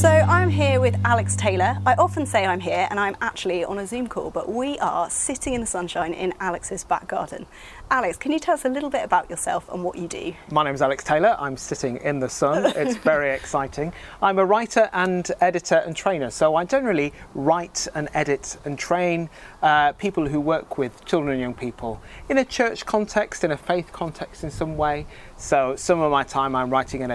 So 0.00 0.17
I'm 0.28 0.50
here 0.50 0.78
with 0.78 0.94
Alex 1.06 1.34
Taylor. 1.36 1.78
I 1.86 1.94
often 1.94 2.26
say 2.26 2.44
I'm 2.44 2.60
here 2.60 2.86
and 2.90 3.00
I'm 3.00 3.16
actually 3.22 3.64
on 3.64 3.78
a 3.78 3.86
Zoom 3.86 4.08
call, 4.08 4.28
but 4.28 4.46
we 4.46 4.78
are 4.78 5.08
sitting 5.08 5.54
in 5.54 5.62
the 5.62 5.66
sunshine 5.66 6.12
in 6.12 6.34
Alex's 6.38 6.84
back 6.84 7.08
garden. 7.08 7.46
Alex, 7.90 8.18
can 8.18 8.32
you 8.32 8.38
tell 8.38 8.52
us 8.52 8.66
a 8.66 8.68
little 8.68 8.90
bit 8.90 9.02
about 9.02 9.30
yourself 9.30 9.66
and 9.70 9.82
what 9.82 9.96
you 9.96 10.06
do? 10.06 10.34
My 10.50 10.64
name 10.64 10.74
is 10.74 10.82
Alex 10.82 11.02
Taylor. 11.02 11.34
I'm 11.38 11.56
sitting 11.56 11.96
in 11.96 12.20
the 12.20 12.28
sun. 12.28 12.70
It's 12.76 12.98
very 12.98 13.30
exciting. 13.30 13.94
I'm 14.20 14.38
a 14.38 14.44
writer 14.44 14.90
and 14.92 15.26
editor 15.40 15.76
and 15.76 15.96
trainer, 15.96 16.28
so 16.28 16.56
I 16.56 16.64
generally 16.66 17.14
write 17.34 17.88
and 17.94 18.10
edit 18.12 18.58
and 18.66 18.78
train 18.78 19.30
uh, 19.62 19.92
people 19.92 20.28
who 20.28 20.40
work 20.40 20.76
with 20.76 21.06
children 21.06 21.32
and 21.32 21.40
young 21.40 21.54
people 21.54 22.02
in 22.28 22.36
a 22.36 22.44
church 22.44 22.84
context, 22.84 23.44
in 23.44 23.52
a 23.52 23.56
faith 23.56 23.92
context 23.92 24.44
in 24.44 24.50
some 24.50 24.76
way. 24.76 25.06
So 25.38 25.74
some 25.76 26.00
of 26.02 26.12
my 26.12 26.22
time 26.22 26.54
I'm 26.54 26.68
writing 26.68 27.02
and 27.02 27.10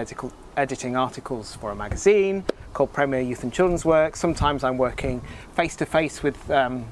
editing 0.56 0.96
articles 0.96 1.54
for 1.54 1.70
a 1.70 1.76
magazine 1.76 2.44
called 2.74 2.92
Premier 3.04 3.20
Youth 3.20 3.42
and 3.42 3.52
Children's 3.52 3.84
Work. 3.84 4.16
Sometimes 4.16 4.64
I'm 4.64 4.78
working 4.78 5.20
face 5.52 5.76
to 5.76 5.84
face 5.84 6.22
with 6.22 6.50
um, 6.50 6.86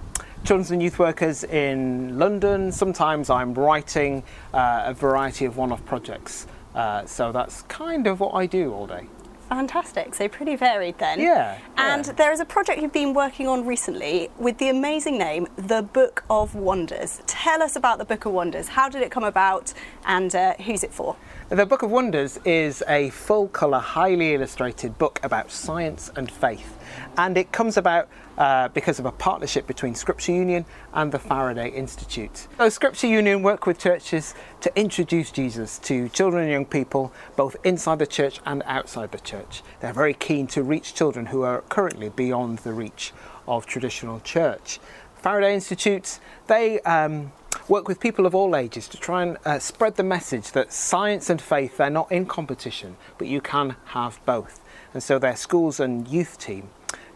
children's 0.45 0.71
and 0.71 0.83
youth 0.83 0.99
workers 0.99 1.43
in 1.43 2.19
London. 2.19 2.71
Sometimes 2.71 3.31
I'm 3.31 3.55
writing 3.55 4.23
uh, 4.53 4.83
a 4.85 4.93
variety 4.93 5.47
of 5.47 5.57
one 5.57 5.73
off 5.73 5.83
projects. 5.87 6.47
Uh, 6.75 7.07
so 7.07 7.33
that's 7.33 7.63
kind 7.63 8.07
of 8.07 8.21
what 8.21 8.35
I 8.35 8.45
do 8.45 8.75
all 8.75 8.87
day. 8.87 9.07
Fantastic. 9.49 10.15
So 10.15 10.29
pretty 10.29 10.55
varied 10.57 10.99
then. 10.99 11.19
Yeah. 11.19 11.59
And 11.79 12.07
yeah. 12.07 12.13
there 12.13 12.33
is 12.33 12.41
a 12.41 12.45
project 12.45 12.83
you've 12.83 12.93
been 12.93 13.15
working 13.15 13.49
on 13.49 13.67
recently 13.67 14.31
with 14.39 14.59
the 14.59 14.69
amazing 14.69 15.19
name, 15.19 15.47
The 15.57 15.81
Book 15.81 16.25
of 16.29 16.55
Wonders. 16.55 17.23
Tell 17.27 17.63
us 17.63 17.75
about 17.75 17.97
The 17.97 18.05
Book 18.05 18.27
of 18.27 18.33
Wonders. 18.33 18.69
How 18.69 18.89
did 18.91 19.01
it 19.01 19.11
come 19.11 19.25
about 19.25 19.73
and 20.07 20.35
uh, 20.35 20.55
who's 20.55 20.83
it 20.83 20.93
for? 20.93 21.17
The 21.49 21.67
Book 21.67 21.83
of 21.83 21.91
Wonders 21.91 22.39
is 22.45 22.83
a 22.89 23.11
full 23.11 23.49
colour, 23.49 23.79
highly 23.79 24.35
illustrated 24.35 24.97
book 24.97 25.21
about 25.23 25.51
science 25.51 26.11
and 26.17 26.31
faith. 26.31 26.79
And 27.19 27.37
it 27.37 27.53
comes 27.53 27.77
about 27.77 28.09
uh, 28.39 28.69
because 28.69 28.99
of 28.99 29.05
a 29.05 29.13
partnership 29.13 29.67
between 29.67 29.95
Scripture 29.95 30.33
Union 30.33 30.65
and 30.95 31.13
the 31.13 31.19
Faraday 31.19 31.69
Institute. 31.69 32.49
So, 32.57 32.69
Scripture 32.71 33.07
Union 33.07 33.43
work 33.43 33.67
with 33.67 33.79
churches 33.79 34.35
to 34.63 34.81
introduce 34.81 35.31
Jesus 35.31 35.79
to 35.81 36.09
children 36.09 36.45
and 36.45 36.53
young 36.53 36.65
people, 36.65 37.13
both 37.37 37.57
inside 37.65 37.99
the 37.99 38.07
church 38.07 38.41
and 38.47 38.63
outside 38.65 39.13
the 39.13 39.21
church. 39.21 39.63
They're 39.81 39.93
very 39.93 40.15
keen 40.15 40.47
to 40.49 40.63
reach 40.63 40.95
children 40.95 41.27
who 41.27 41.43
are 41.43 41.61
currently 41.69 42.09
beyond 42.09 42.61
the 42.61 42.73
reach 42.73 43.13
of 43.47 43.67
traditional 43.67 44.21
church. 44.21 44.81
Faraday 45.17 45.55
Institute, 45.55 46.19
they 46.47 46.81
um, 46.81 47.33
work 47.69 47.89
with 47.89 48.01
people 48.01 48.27
of 48.27 48.35
all 48.35 48.57
ages 48.57 48.89
to 48.89 48.97
try 48.97 49.23
and 49.23 49.37
uh, 49.45 49.59
spread 49.59 49.97
the 49.97 50.03
message 50.03 50.53
that 50.53 50.73
science 50.73 51.31
and 51.31 51.41
faith, 51.41 51.77
they're 51.77 51.91
not 51.91 52.11
in 52.11 52.27
competition, 52.27 52.97
but 53.19 53.29
you 53.29 53.41
can 53.41 53.77
have 53.87 54.21
both. 54.27 54.61
And 54.95 55.03
so 55.03 55.19
their 55.19 55.37
schools 55.37 55.81
and 55.81 56.07
youth 56.09 56.39
team 56.39 56.69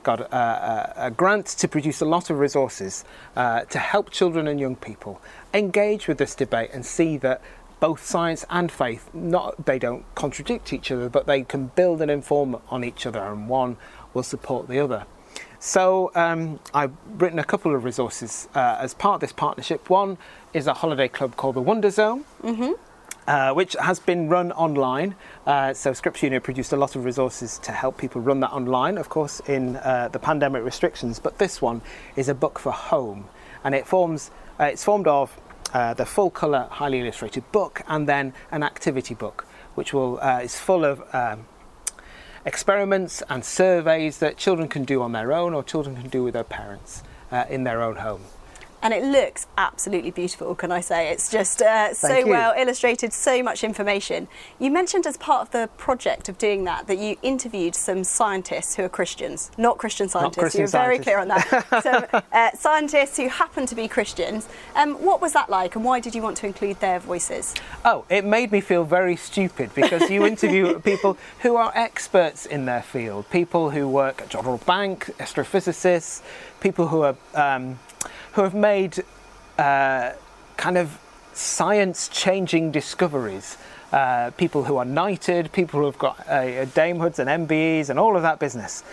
got 0.02 0.20
a, 0.20 0.36
a, 0.36 0.94
a 1.06 1.10
grant 1.10 1.46
to 1.46 1.66
produce 1.66 2.00
a 2.00 2.04
lot 2.04 2.30
of 2.30 2.38
resources 2.38 3.04
uh, 3.34 3.62
to 3.62 3.78
help 3.78 4.10
children 4.10 4.46
and 4.46 4.60
young 4.60 4.76
people 4.76 5.20
engage 5.52 6.06
with 6.06 6.18
this 6.18 6.34
debate 6.36 6.70
and 6.72 6.86
see 6.86 7.16
that 7.16 7.42
both 7.80 8.04
science 8.04 8.44
and 8.48 8.70
faith 8.70 9.10
not 9.12 9.66
they 9.66 9.78
don't 9.78 10.04
contradict 10.14 10.72
each 10.72 10.90
other 10.90 11.08
but 11.08 11.26
they 11.26 11.42
can 11.42 11.66
build 11.74 12.00
and 12.00 12.10
inform 12.10 12.56
on 12.70 12.84
each 12.84 13.04
other 13.04 13.20
and 13.20 13.48
one 13.48 13.76
will 14.14 14.22
support 14.22 14.68
the 14.68 14.78
other 14.78 15.04
so 15.58 16.10
um, 16.14 16.60
I've 16.74 16.92
written 17.18 17.38
a 17.38 17.44
couple 17.44 17.74
of 17.74 17.84
resources 17.84 18.48
uh, 18.54 18.76
as 18.80 18.94
part 18.94 19.16
of 19.16 19.20
this 19.20 19.32
partnership. 19.32 19.90
One 19.90 20.18
is 20.52 20.66
a 20.66 20.74
holiday 20.74 21.08
club 21.08 21.36
called 21.36 21.56
the 21.56 21.62
Wonder 21.62 21.90
Zone. 21.90 22.24
Mm-hmm. 22.42 22.72
Uh, 23.26 23.52
which 23.52 23.74
has 23.80 23.98
been 23.98 24.28
run 24.28 24.52
online. 24.52 25.16
Uh, 25.46 25.74
so 25.74 25.92
Scripture 25.92 26.26
Union 26.26 26.40
produced 26.40 26.72
a 26.72 26.76
lot 26.76 26.94
of 26.94 27.04
resources 27.04 27.58
to 27.58 27.72
help 27.72 27.98
people 27.98 28.20
run 28.20 28.38
that 28.38 28.52
online, 28.52 28.96
of 28.96 29.08
course, 29.08 29.40
in 29.48 29.74
uh, 29.78 30.08
the 30.12 30.18
pandemic 30.20 30.62
restrictions. 30.62 31.18
But 31.18 31.38
this 31.38 31.60
one 31.60 31.82
is 32.14 32.28
a 32.28 32.34
book 32.34 32.56
for 32.56 32.70
home, 32.70 33.28
and 33.64 33.74
it 33.74 33.84
forms. 33.84 34.30
Uh, 34.60 34.66
it's 34.66 34.84
formed 34.84 35.08
of 35.08 35.36
uh, 35.74 35.94
the 35.94 36.06
full 36.06 36.30
colour, 36.30 36.68
highly 36.70 37.00
illustrated 37.00 37.50
book, 37.50 37.82
and 37.88 38.08
then 38.08 38.32
an 38.52 38.62
activity 38.62 39.14
book, 39.14 39.44
which 39.74 39.92
will 39.92 40.20
uh, 40.20 40.38
is 40.44 40.56
full 40.56 40.84
of. 40.84 41.02
Um, 41.12 41.46
experiments 42.46 43.22
and 43.28 43.44
surveys 43.44 44.18
that 44.18 44.36
children 44.36 44.68
can 44.68 44.84
do 44.84 45.02
on 45.02 45.10
their 45.12 45.32
own 45.32 45.52
or 45.52 45.64
children 45.64 45.96
can 45.96 46.08
do 46.08 46.22
with 46.22 46.32
their 46.32 46.44
parents 46.44 47.02
uh, 47.32 47.44
in 47.50 47.64
their 47.64 47.82
own 47.82 47.96
home 47.96 48.22
and 48.86 48.94
it 48.94 49.02
looks 49.02 49.48
absolutely 49.58 50.12
beautiful, 50.12 50.54
can 50.54 50.70
I 50.70 50.80
say? 50.80 51.10
It's 51.10 51.28
just 51.28 51.60
uh, 51.60 51.92
so 51.92 52.18
you. 52.18 52.28
well 52.28 52.54
illustrated, 52.56 53.12
so 53.12 53.42
much 53.42 53.64
information. 53.64 54.28
You 54.60 54.70
mentioned 54.70 55.08
as 55.08 55.16
part 55.16 55.42
of 55.42 55.50
the 55.50 55.68
project 55.76 56.28
of 56.28 56.38
doing 56.38 56.62
that 56.64 56.86
that 56.86 56.98
you 56.98 57.16
interviewed 57.20 57.74
some 57.74 58.04
scientists 58.04 58.76
who 58.76 58.84
are 58.84 58.88
Christians, 58.88 59.50
not 59.58 59.78
Christian 59.78 60.08
scientists. 60.08 60.36
Not 60.36 60.40
Christian 60.40 60.60
you 60.60 60.64
were 60.66 60.70
very 60.70 61.00
clear 61.00 61.18
on 61.18 61.26
that. 61.26 61.82
so, 61.82 62.20
uh, 62.30 62.52
scientists 62.52 63.16
who 63.16 63.26
happen 63.28 63.66
to 63.66 63.74
be 63.74 63.88
Christians. 63.88 64.48
Um, 64.76 64.94
what 65.04 65.20
was 65.20 65.32
that 65.32 65.50
like, 65.50 65.74
and 65.74 65.84
why 65.84 65.98
did 65.98 66.14
you 66.14 66.22
want 66.22 66.36
to 66.36 66.46
include 66.46 66.78
their 66.78 67.00
voices? 67.00 67.56
Oh, 67.84 68.04
it 68.08 68.24
made 68.24 68.52
me 68.52 68.60
feel 68.60 68.84
very 68.84 69.16
stupid 69.16 69.74
because 69.74 70.08
you 70.08 70.24
interview 70.24 70.78
people 70.92 71.18
who 71.40 71.56
are 71.56 71.72
experts 71.74 72.46
in 72.46 72.66
their 72.66 72.82
field, 72.82 73.28
people 73.30 73.70
who 73.70 73.88
work 73.88 74.22
at 74.22 74.28
Jodrell 74.28 74.64
Bank, 74.64 75.06
astrophysicists, 75.18 76.22
people 76.60 76.86
who 76.86 77.02
are 77.02 77.16
um, 77.34 77.80
who 78.36 78.42
have 78.42 78.54
made 78.54 79.02
uh, 79.56 80.12
kind 80.58 80.76
of 80.76 80.98
science 81.32 82.06
changing 82.08 82.70
discoveries. 82.70 83.56
Uh, 83.90 84.30
people 84.32 84.64
who 84.64 84.76
are 84.76 84.84
knighted, 84.84 85.50
people 85.52 85.80
who 85.80 85.86
have 85.86 85.96
got 85.96 86.20
uh, 86.28 86.66
damehoods 86.66 87.18
and 87.18 87.48
MBEs 87.48 87.88
and 87.88 87.98
all 87.98 88.14
of 88.14 88.20
that 88.20 88.38
business. 88.38 88.84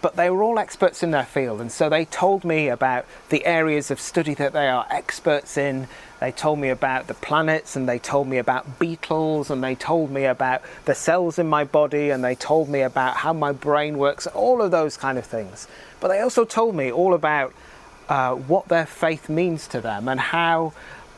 But 0.00 0.16
they 0.16 0.30
were 0.30 0.42
all 0.42 0.58
experts 0.58 1.02
in 1.02 1.10
their 1.10 1.26
field, 1.26 1.60
and 1.60 1.70
so 1.70 1.90
they 1.90 2.06
told 2.06 2.42
me 2.42 2.68
about 2.68 3.04
the 3.28 3.44
areas 3.44 3.90
of 3.90 4.00
study 4.00 4.32
that 4.34 4.54
they 4.54 4.68
are 4.68 4.86
experts 4.88 5.58
in. 5.58 5.88
They 6.20 6.32
told 6.32 6.58
me 6.58 6.70
about 6.70 7.06
the 7.06 7.14
planets, 7.14 7.76
and 7.76 7.86
they 7.86 7.98
told 7.98 8.28
me 8.28 8.38
about 8.38 8.78
beetles, 8.78 9.50
and 9.50 9.62
they 9.62 9.74
told 9.74 10.10
me 10.10 10.24
about 10.24 10.62
the 10.86 10.94
cells 10.94 11.38
in 11.38 11.48
my 11.48 11.64
body, 11.64 12.08
and 12.08 12.24
they 12.24 12.34
told 12.34 12.70
me 12.70 12.80
about 12.80 13.16
how 13.16 13.34
my 13.34 13.52
brain 13.52 13.98
works, 13.98 14.26
all 14.28 14.62
of 14.62 14.70
those 14.70 14.96
kind 14.96 15.18
of 15.18 15.26
things. 15.26 15.68
But 16.00 16.08
they 16.08 16.20
also 16.20 16.46
told 16.46 16.74
me 16.74 16.90
all 16.90 17.12
about 17.12 17.52
uh, 18.08 18.34
what 18.34 18.68
their 18.68 18.86
faith 18.86 19.28
means 19.28 19.66
to 19.68 19.80
them 19.80 20.08
and 20.08 20.20
how 20.20 20.72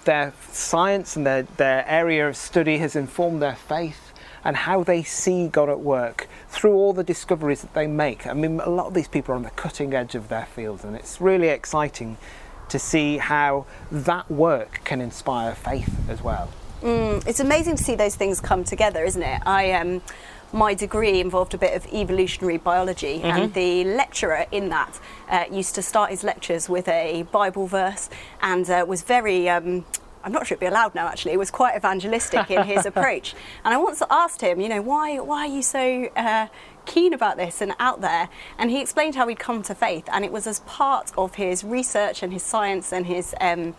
their 0.04 0.32
science 0.50 1.16
and 1.16 1.26
their, 1.26 1.42
their 1.42 1.86
area 1.86 2.28
of 2.28 2.36
study 2.36 2.78
has 2.78 2.96
informed 2.96 3.42
their 3.42 3.56
faith 3.56 4.12
and 4.44 4.56
how 4.56 4.82
they 4.82 5.02
see 5.02 5.48
God 5.48 5.68
at 5.68 5.80
work 5.80 6.28
through 6.48 6.74
all 6.74 6.92
the 6.92 7.04
discoveries 7.04 7.60
that 7.60 7.74
they 7.74 7.86
make. 7.86 8.26
I 8.26 8.32
mean, 8.32 8.60
a 8.60 8.70
lot 8.70 8.86
of 8.86 8.94
these 8.94 9.08
people 9.08 9.34
are 9.34 9.36
on 9.36 9.42
the 9.42 9.50
cutting 9.50 9.92
edge 9.92 10.14
of 10.14 10.28
their 10.28 10.46
fields, 10.46 10.84
and 10.84 10.96
it's 10.96 11.20
really 11.20 11.48
exciting 11.48 12.16
to 12.68 12.78
see 12.78 13.18
how 13.18 13.66
that 13.90 14.30
work 14.30 14.80
can 14.84 15.00
inspire 15.00 15.54
faith 15.54 15.94
as 16.08 16.22
well. 16.22 16.50
Mm, 16.82 17.26
it's 17.26 17.40
amazing 17.40 17.76
to 17.76 17.84
see 17.84 17.96
those 17.96 18.14
things 18.14 18.40
come 18.40 18.62
together, 18.64 19.04
isn't 19.04 19.22
it? 19.22 19.42
I 19.44 19.72
um, 19.72 20.00
my 20.52 20.74
degree 20.74 21.20
involved 21.20 21.54
a 21.54 21.58
bit 21.58 21.74
of 21.74 21.86
evolutionary 21.92 22.58
biology, 22.58 23.18
mm-hmm. 23.18 23.26
and 23.26 23.54
the 23.54 23.84
lecturer 23.84 24.46
in 24.50 24.68
that 24.70 24.98
uh, 25.28 25.44
used 25.50 25.74
to 25.74 25.82
start 25.82 26.10
his 26.10 26.24
lectures 26.24 26.68
with 26.68 26.88
a 26.88 27.22
Bible 27.24 27.66
verse 27.66 28.08
and 28.40 28.68
uh, 28.70 28.84
was 28.86 29.02
very. 29.02 29.48
Um, 29.48 29.84
I'm 30.24 30.32
not 30.32 30.46
sure 30.46 30.56
it'd 30.56 30.60
be 30.60 30.66
allowed 30.66 30.94
now. 30.94 31.06
Actually, 31.06 31.36
was 31.36 31.50
quite 31.50 31.76
evangelistic 31.76 32.50
in 32.50 32.64
his 32.64 32.84
approach. 32.92 33.34
And 33.64 33.72
I 33.72 33.76
once 33.76 34.02
asked 34.10 34.40
him, 34.40 34.60
you 34.60 34.68
know, 34.68 34.82
why 34.82 35.20
why 35.20 35.46
are 35.46 35.46
you 35.46 35.62
so 35.62 36.08
uh, 36.16 36.48
keen 36.86 37.12
about 37.12 37.36
this 37.36 37.60
and 37.60 37.72
out 37.78 38.00
there? 38.00 38.28
And 38.58 38.70
he 38.70 38.80
explained 38.80 39.14
how 39.14 39.28
he'd 39.28 39.38
come 39.38 39.62
to 39.62 39.74
faith, 39.74 40.08
and 40.12 40.24
it 40.24 40.32
was 40.32 40.46
as 40.46 40.60
part 40.60 41.12
of 41.16 41.36
his 41.36 41.62
research 41.62 42.22
and 42.22 42.32
his 42.32 42.42
science 42.42 42.92
and 42.92 43.06
his 43.06 43.34
um, 43.40 43.74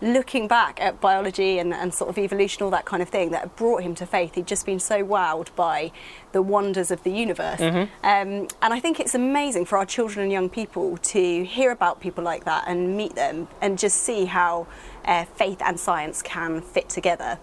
looking 0.00 0.46
back 0.46 0.80
at 0.80 1.00
biology 1.00 1.58
and, 1.58 1.74
and 1.74 1.92
sort 1.92 2.10
of 2.10 2.18
evolution, 2.18 2.62
all 2.62 2.70
that 2.70 2.84
kind 2.84 3.02
of 3.02 3.08
thing, 3.08 3.30
that 3.30 3.56
brought 3.56 3.82
him 3.82 3.94
to 3.96 4.06
faith. 4.06 4.34
He'd 4.34 4.46
just 4.46 4.64
been 4.64 4.80
so 4.80 5.04
wowed 5.04 5.54
by 5.56 5.92
the 6.32 6.42
wonders 6.42 6.90
of 6.90 7.02
the 7.02 7.10
universe. 7.10 7.60
Mm-hmm. 7.60 8.04
Um, 8.04 8.48
and 8.62 8.74
I 8.74 8.80
think 8.80 9.00
it's 9.00 9.14
amazing 9.14 9.64
for 9.64 9.78
our 9.78 9.86
children 9.86 10.24
and 10.24 10.32
young 10.32 10.48
people 10.48 10.96
to 10.98 11.44
hear 11.44 11.70
about 11.70 12.00
people 12.00 12.22
like 12.22 12.44
that 12.44 12.64
and 12.66 12.96
meet 12.96 13.14
them 13.14 13.48
and 13.60 13.78
just 13.78 13.98
see 14.02 14.26
how 14.26 14.66
uh, 15.04 15.24
faith 15.24 15.60
and 15.62 15.78
science 15.78 16.22
can 16.22 16.60
fit 16.60 16.88
together. 16.88 17.38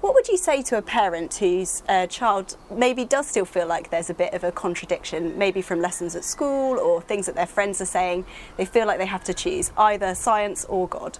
What 0.00 0.14
would 0.14 0.28
you 0.28 0.38
say 0.38 0.62
to 0.62 0.78
a 0.78 0.82
parent 0.82 1.34
whose 1.34 1.82
uh, 1.86 2.06
child 2.06 2.56
maybe 2.70 3.04
does 3.04 3.26
still 3.26 3.44
feel 3.44 3.66
like 3.66 3.90
there's 3.90 4.08
a 4.08 4.14
bit 4.14 4.32
of 4.32 4.42
a 4.42 4.50
contradiction, 4.50 5.36
maybe 5.36 5.60
from 5.60 5.82
lessons 5.82 6.16
at 6.16 6.24
school 6.24 6.78
or 6.78 7.02
things 7.02 7.26
that 7.26 7.34
their 7.34 7.44
friends 7.44 7.82
are 7.82 7.86
saying? 7.86 8.24
They 8.56 8.64
feel 8.64 8.86
like 8.86 8.98
they 8.98 9.04
have 9.04 9.24
to 9.24 9.34
choose 9.34 9.72
either 9.76 10.14
science 10.14 10.64
or 10.64 10.88
God. 10.88 11.18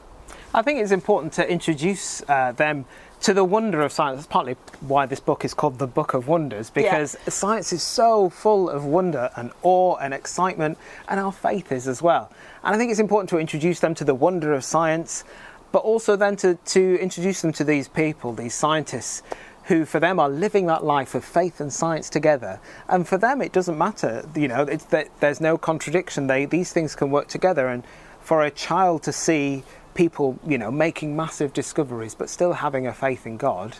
I 0.52 0.62
think 0.62 0.80
it's 0.80 0.90
important 0.90 1.32
to 1.34 1.48
introduce 1.48 2.28
uh, 2.28 2.50
them 2.50 2.84
to 3.20 3.32
the 3.32 3.44
wonder 3.44 3.82
of 3.82 3.92
science. 3.92 4.16
That's 4.18 4.26
partly 4.26 4.56
why 4.80 5.06
this 5.06 5.20
book 5.20 5.44
is 5.44 5.54
called 5.54 5.78
The 5.78 5.86
Book 5.86 6.12
of 6.12 6.26
Wonders, 6.26 6.70
because 6.70 7.16
yeah. 7.24 7.30
science 7.30 7.72
is 7.72 7.84
so 7.84 8.28
full 8.30 8.68
of 8.68 8.84
wonder 8.84 9.30
and 9.36 9.52
awe 9.62 9.96
and 9.98 10.12
excitement, 10.12 10.76
and 11.08 11.20
our 11.20 11.30
faith 11.30 11.70
is 11.70 11.86
as 11.86 12.02
well. 12.02 12.32
And 12.64 12.74
I 12.74 12.78
think 12.78 12.90
it's 12.90 12.98
important 12.98 13.30
to 13.30 13.38
introduce 13.38 13.78
them 13.78 13.94
to 13.94 14.04
the 14.04 14.14
wonder 14.14 14.52
of 14.52 14.64
science, 14.64 15.22
but 15.70 15.84
also 15.84 16.16
then 16.16 16.34
to, 16.36 16.56
to 16.56 16.98
introduce 17.00 17.42
them 17.42 17.52
to 17.52 17.62
these 17.62 17.86
people, 17.86 18.32
these 18.32 18.54
scientists, 18.54 19.22
who 19.64 19.84
for 19.84 20.00
them 20.00 20.18
are 20.18 20.28
living 20.28 20.66
that 20.66 20.82
life 20.82 21.14
of 21.14 21.24
faith 21.24 21.60
and 21.60 21.72
science 21.72 22.10
together. 22.10 22.58
And 22.88 23.06
for 23.06 23.18
them, 23.18 23.40
it 23.40 23.52
doesn't 23.52 23.78
matter, 23.78 24.28
you 24.34 24.48
know, 24.48 24.64
that 24.64 25.08
there's 25.20 25.40
no 25.40 25.56
contradiction. 25.56 26.26
They, 26.26 26.44
these 26.44 26.72
things 26.72 26.96
can 26.96 27.12
work 27.12 27.28
together. 27.28 27.68
And 27.68 27.84
for 28.20 28.42
a 28.44 28.50
child 28.50 29.04
to 29.04 29.12
see 29.12 29.62
people, 29.94 30.38
you 30.46 30.58
know, 30.58 30.70
making 30.70 31.16
massive 31.16 31.52
discoveries 31.52 32.14
but 32.14 32.28
still 32.28 32.52
having 32.52 32.86
a 32.86 32.92
faith 32.92 33.26
in 33.26 33.36
God 33.36 33.76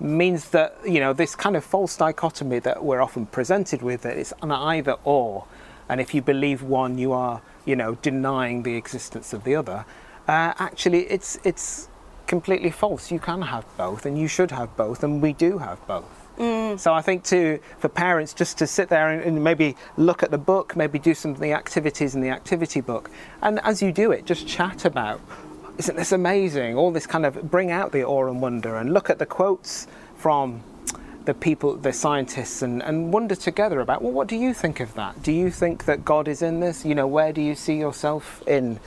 means 0.00 0.50
that, 0.50 0.76
you 0.84 1.00
know, 1.00 1.12
this 1.12 1.34
kind 1.34 1.56
of 1.56 1.64
false 1.64 1.96
dichotomy 1.96 2.58
that 2.60 2.84
we're 2.84 3.00
often 3.00 3.26
presented 3.26 3.82
with 3.82 4.02
that 4.02 4.16
it's 4.16 4.32
an 4.42 4.50
either 4.50 4.96
or. 5.04 5.46
And 5.88 6.00
if 6.00 6.14
you 6.14 6.22
believe 6.22 6.62
one, 6.62 6.98
you 6.98 7.12
are, 7.12 7.42
you 7.64 7.76
know, 7.76 7.94
denying 7.96 8.62
the 8.62 8.76
existence 8.76 9.32
of 9.32 9.44
the 9.44 9.54
other. 9.54 9.84
Uh, 10.26 10.54
actually, 10.58 11.00
it's 11.10 11.38
it's 11.44 11.88
completely 12.26 12.70
false. 12.70 13.10
You 13.10 13.18
can 13.18 13.42
have 13.42 13.64
both, 13.76 14.06
and 14.06 14.18
you 14.18 14.28
should 14.28 14.50
have 14.52 14.74
both, 14.76 15.02
and 15.02 15.20
we 15.20 15.32
do 15.32 15.58
have 15.58 15.84
both. 15.86 16.22
Mm. 16.38 16.78
So 16.78 16.94
I 16.94 17.02
think 17.02 17.24
to 17.24 17.58
for 17.78 17.88
parents 17.88 18.32
just 18.32 18.56
to 18.58 18.66
sit 18.66 18.88
there 18.88 19.10
and, 19.10 19.22
and, 19.22 19.44
maybe 19.44 19.76
look 19.96 20.22
at 20.22 20.30
the 20.30 20.38
book, 20.38 20.76
maybe 20.76 20.98
do 20.98 21.14
some 21.14 21.32
of 21.32 21.40
the 21.40 21.52
activities 21.52 22.14
in 22.14 22.20
the 22.20 22.30
activity 22.30 22.80
book, 22.80 23.10
and 23.42 23.60
as 23.64 23.82
you 23.82 23.92
do 23.92 24.12
it, 24.12 24.24
just 24.24 24.46
chat 24.46 24.84
about 24.84 25.20
isn't 25.82 25.96
this 25.96 26.12
amazing? 26.12 26.76
All 26.76 26.92
this 26.92 27.08
kind 27.08 27.26
of 27.26 27.50
bring 27.50 27.72
out 27.72 27.90
the 27.90 28.04
awe 28.04 28.28
and 28.28 28.40
wonder 28.40 28.76
and 28.76 28.94
look 28.94 29.10
at 29.10 29.18
the 29.18 29.26
quotes 29.26 29.88
from 30.16 30.62
the 31.24 31.34
people, 31.34 31.74
the 31.74 31.92
scientists, 31.92 32.62
and, 32.62 32.80
and 32.84 33.12
wonder 33.12 33.34
together 33.34 33.80
about, 33.80 34.00
well, 34.00 34.12
what 34.12 34.28
do 34.28 34.36
you 34.36 34.54
think 34.54 34.78
of 34.78 34.94
that? 34.94 35.24
Do 35.24 35.32
you 35.32 35.50
think 35.50 35.86
that 35.86 36.04
God 36.04 36.28
is 36.28 36.40
in 36.40 36.60
this? 36.60 36.84
You 36.84 36.94
know, 36.94 37.08
where 37.08 37.32
do 37.32 37.42
you 37.42 37.56
see 37.56 37.78
yourself 37.78 38.44
in 38.46 38.78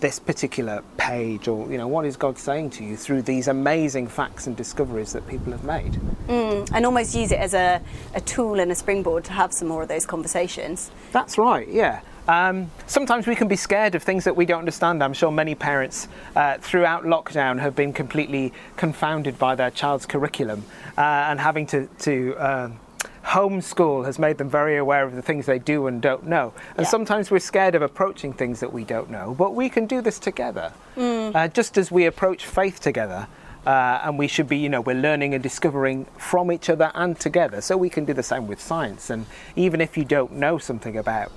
this 0.00 0.18
particular 0.18 0.82
page? 0.96 1.48
Or, 1.48 1.70
you 1.70 1.76
know, 1.76 1.86
what 1.86 2.06
is 2.06 2.16
God 2.16 2.38
saying 2.38 2.70
to 2.70 2.84
you 2.84 2.96
through 2.96 3.22
these 3.22 3.46
amazing 3.46 4.08
facts 4.08 4.46
and 4.46 4.56
discoveries 4.56 5.12
that 5.12 5.28
people 5.28 5.52
have 5.52 5.64
made? 5.64 6.00
Mm, 6.28 6.70
and 6.72 6.86
almost 6.86 7.14
use 7.14 7.30
it 7.30 7.40
as 7.40 7.52
a, 7.52 7.82
a 8.14 8.22
tool 8.22 8.58
and 8.58 8.72
a 8.72 8.74
springboard 8.74 9.24
to 9.24 9.32
have 9.32 9.52
some 9.52 9.68
more 9.68 9.82
of 9.82 9.88
those 9.88 10.06
conversations. 10.06 10.90
That's 11.12 11.36
right, 11.36 11.68
yeah. 11.68 12.00
Um, 12.28 12.70
sometimes 12.86 13.26
we 13.26 13.34
can 13.34 13.48
be 13.48 13.56
scared 13.56 13.94
of 13.94 14.02
things 14.02 14.24
that 14.24 14.36
we 14.36 14.44
don't 14.44 14.58
understand. 14.58 15.02
I'm 15.02 15.14
sure 15.14 15.32
many 15.32 15.54
parents 15.54 16.08
uh, 16.36 16.58
throughout 16.58 17.04
lockdown 17.04 17.58
have 17.58 17.74
been 17.74 17.94
completely 17.94 18.52
confounded 18.76 19.38
by 19.38 19.54
their 19.54 19.70
child's 19.70 20.04
curriculum 20.04 20.64
uh, 20.98 21.00
and 21.00 21.40
having 21.40 21.66
to, 21.68 21.86
to 22.00 22.36
uh, 22.36 22.70
homeschool 23.24 24.04
has 24.04 24.18
made 24.18 24.36
them 24.36 24.50
very 24.50 24.76
aware 24.76 25.04
of 25.04 25.14
the 25.14 25.22
things 25.22 25.46
they 25.46 25.58
do 25.58 25.86
and 25.86 26.02
don't 26.02 26.26
know. 26.26 26.52
And 26.76 26.84
yeah. 26.84 26.90
sometimes 26.90 27.30
we're 27.30 27.38
scared 27.38 27.74
of 27.74 27.80
approaching 27.80 28.34
things 28.34 28.60
that 28.60 28.74
we 28.74 28.84
don't 28.84 29.08
know, 29.08 29.34
but 29.34 29.54
we 29.54 29.70
can 29.70 29.86
do 29.86 30.02
this 30.02 30.18
together. 30.18 30.74
Mm. 30.96 31.54
Just 31.54 31.78
as 31.78 31.90
we 31.90 32.04
approach 32.04 32.44
faith 32.44 32.78
together, 32.78 33.26
uh, 33.66 34.00
and 34.04 34.18
we 34.18 34.28
should 34.28 34.48
be, 34.48 34.56
you 34.56 34.68
know, 34.68 34.80
we're 34.80 34.94
learning 34.94 35.34
and 35.34 35.42
discovering 35.42 36.06
from 36.16 36.52
each 36.52 36.70
other 36.70 36.90
and 36.94 37.18
together. 37.18 37.60
So 37.60 37.76
we 37.76 37.90
can 37.90 38.04
do 38.04 38.14
the 38.14 38.22
same 38.22 38.46
with 38.46 38.60
science. 38.60 39.10
And 39.10 39.26
even 39.56 39.80
if 39.80 39.96
you 39.96 40.04
don't 40.04 40.32
know 40.32 40.58
something 40.58 40.96
about 40.96 41.32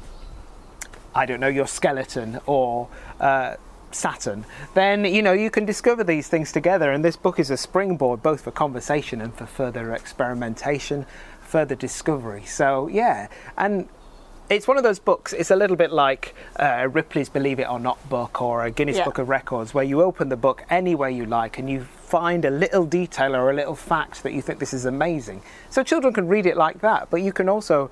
I 1.13 1.26
don't 1.26 1.39
know, 1.39 1.47
your 1.47 1.67
skeleton 1.67 2.39
or 2.45 2.88
uh, 3.19 3.56
Saturn, 3.91 4.45
then 4.74 5.06
you 5.06 5.21
know 5.21 5.34
you 5.34 5.50
can 5.50 5.65
discover 5.65 6.04
these 6.04 6.28
things 6.28 6.52
together. 6.52 6.91
And 6.91 7.04
this 7.04 7.17
book 7.17 7.39
is 7.39 7.50
a 7.50 7.58
springboard 7.58 8.24
both 8.24 8.41
for 8.41 8.52
conversation 8.52 9.21
and 9.21 9.34
for 9.34 9.45
further 9.45 9.93
experimentation, 9.93 11.06
further 11.41 11.76
discovery. 11.76 12.45
So 12.45 12.88
yeah, 12.88 13.28
and 13.58 13.89
it's 14.50 14.67
one 14.67 14.78
of 14.78 14.84
those 14.84 15.00
books. 15.00 15.34
It's 15.34 15.52
a 15.52 15.56
little 15.56 15.78
bit 15.78 15.91
like 15.91 16.36
uh, 16.58 16.88
Ripley's 16.91 17.30
Believe 17.30 17.60
It 17.60 17.69
or 17.69 17.80
Not 17.80 18.10
book 18.10 18.41
or 18.41 18.65
a 18.65 18.71
Guinness 18.71 18.97
yeah. 18.97 19.06
Book 19.06 19.17
of 19.17 19.30
Records, 19.30 19.74
where 19.74 19.84
you 19.84 20.02
open 20.02 20.30
the 20.30 20.38
book 20.38 20.65
any 20.69 20.93
way 20.95 21.12
you 21.12 21.26
like 21.26 21.58
and 21.58 21.69
you 21.69 21.84
find 21.84 22.43
a 22.43 22.50
little 22.50 22.86
detail 22.86 23.36
or 23.36 23.50
a 23.50 23.54
little 23.54 23.76
fact 23.76 24.24
that 24.24 24.34
you 24.34 24.41
think 24.41 24.60
this 24.60 24.74
is 24.74 24.86
amazing. 24.86 25.41
So 25.69 25.84
children 25.84 26.13
can 26.13 26.28
read 26.28 26.45
it 26.45 26.58
like 26.58 26.82
that, 26.82 27.10
but 27.10 27.21
you 27.21 27.32
can 27.32 27.47
also 27.47 27.89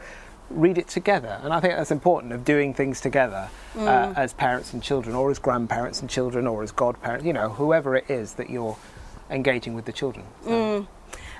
read 0.50 0.78
it 0.78 0.88
together. 0.88 1.40
And 1.44 1.54
I 1.54 1.60
think 1.60 1.76
that's 1.76 1.92
important 1.92 2.34
of 2.34 2.44
doing 2.44 2.74
things 2.74 3.02
together 3.02 3.50
uh, 3.76 3.80
mm. 3.80 3.88
uh, 3.88 4.14
as 4.20 4.34
parents 4.34 4.74
and 4.74 4.82
children, 4.82 5.16
or 5.16 5.32
as 5.32 5.40
grandparents 5.40 6.02
and 6.02 6.10
children, 6.10 6.48
or 6.48 6.64
as 6.64 6.72
godparents, 6.72 7.26
you 7.26 7.34
know, 7.34 7.50
whoever 7.50 7.96
it 7.96 8.10
is 8.10 8.34
that 8.34 8.50
you're 8.50 8.78
engaging 9.30 9.74
with 9.74 9.86
the 9.86 9.92
children. 9.92 10.26
So. 10.44 10.50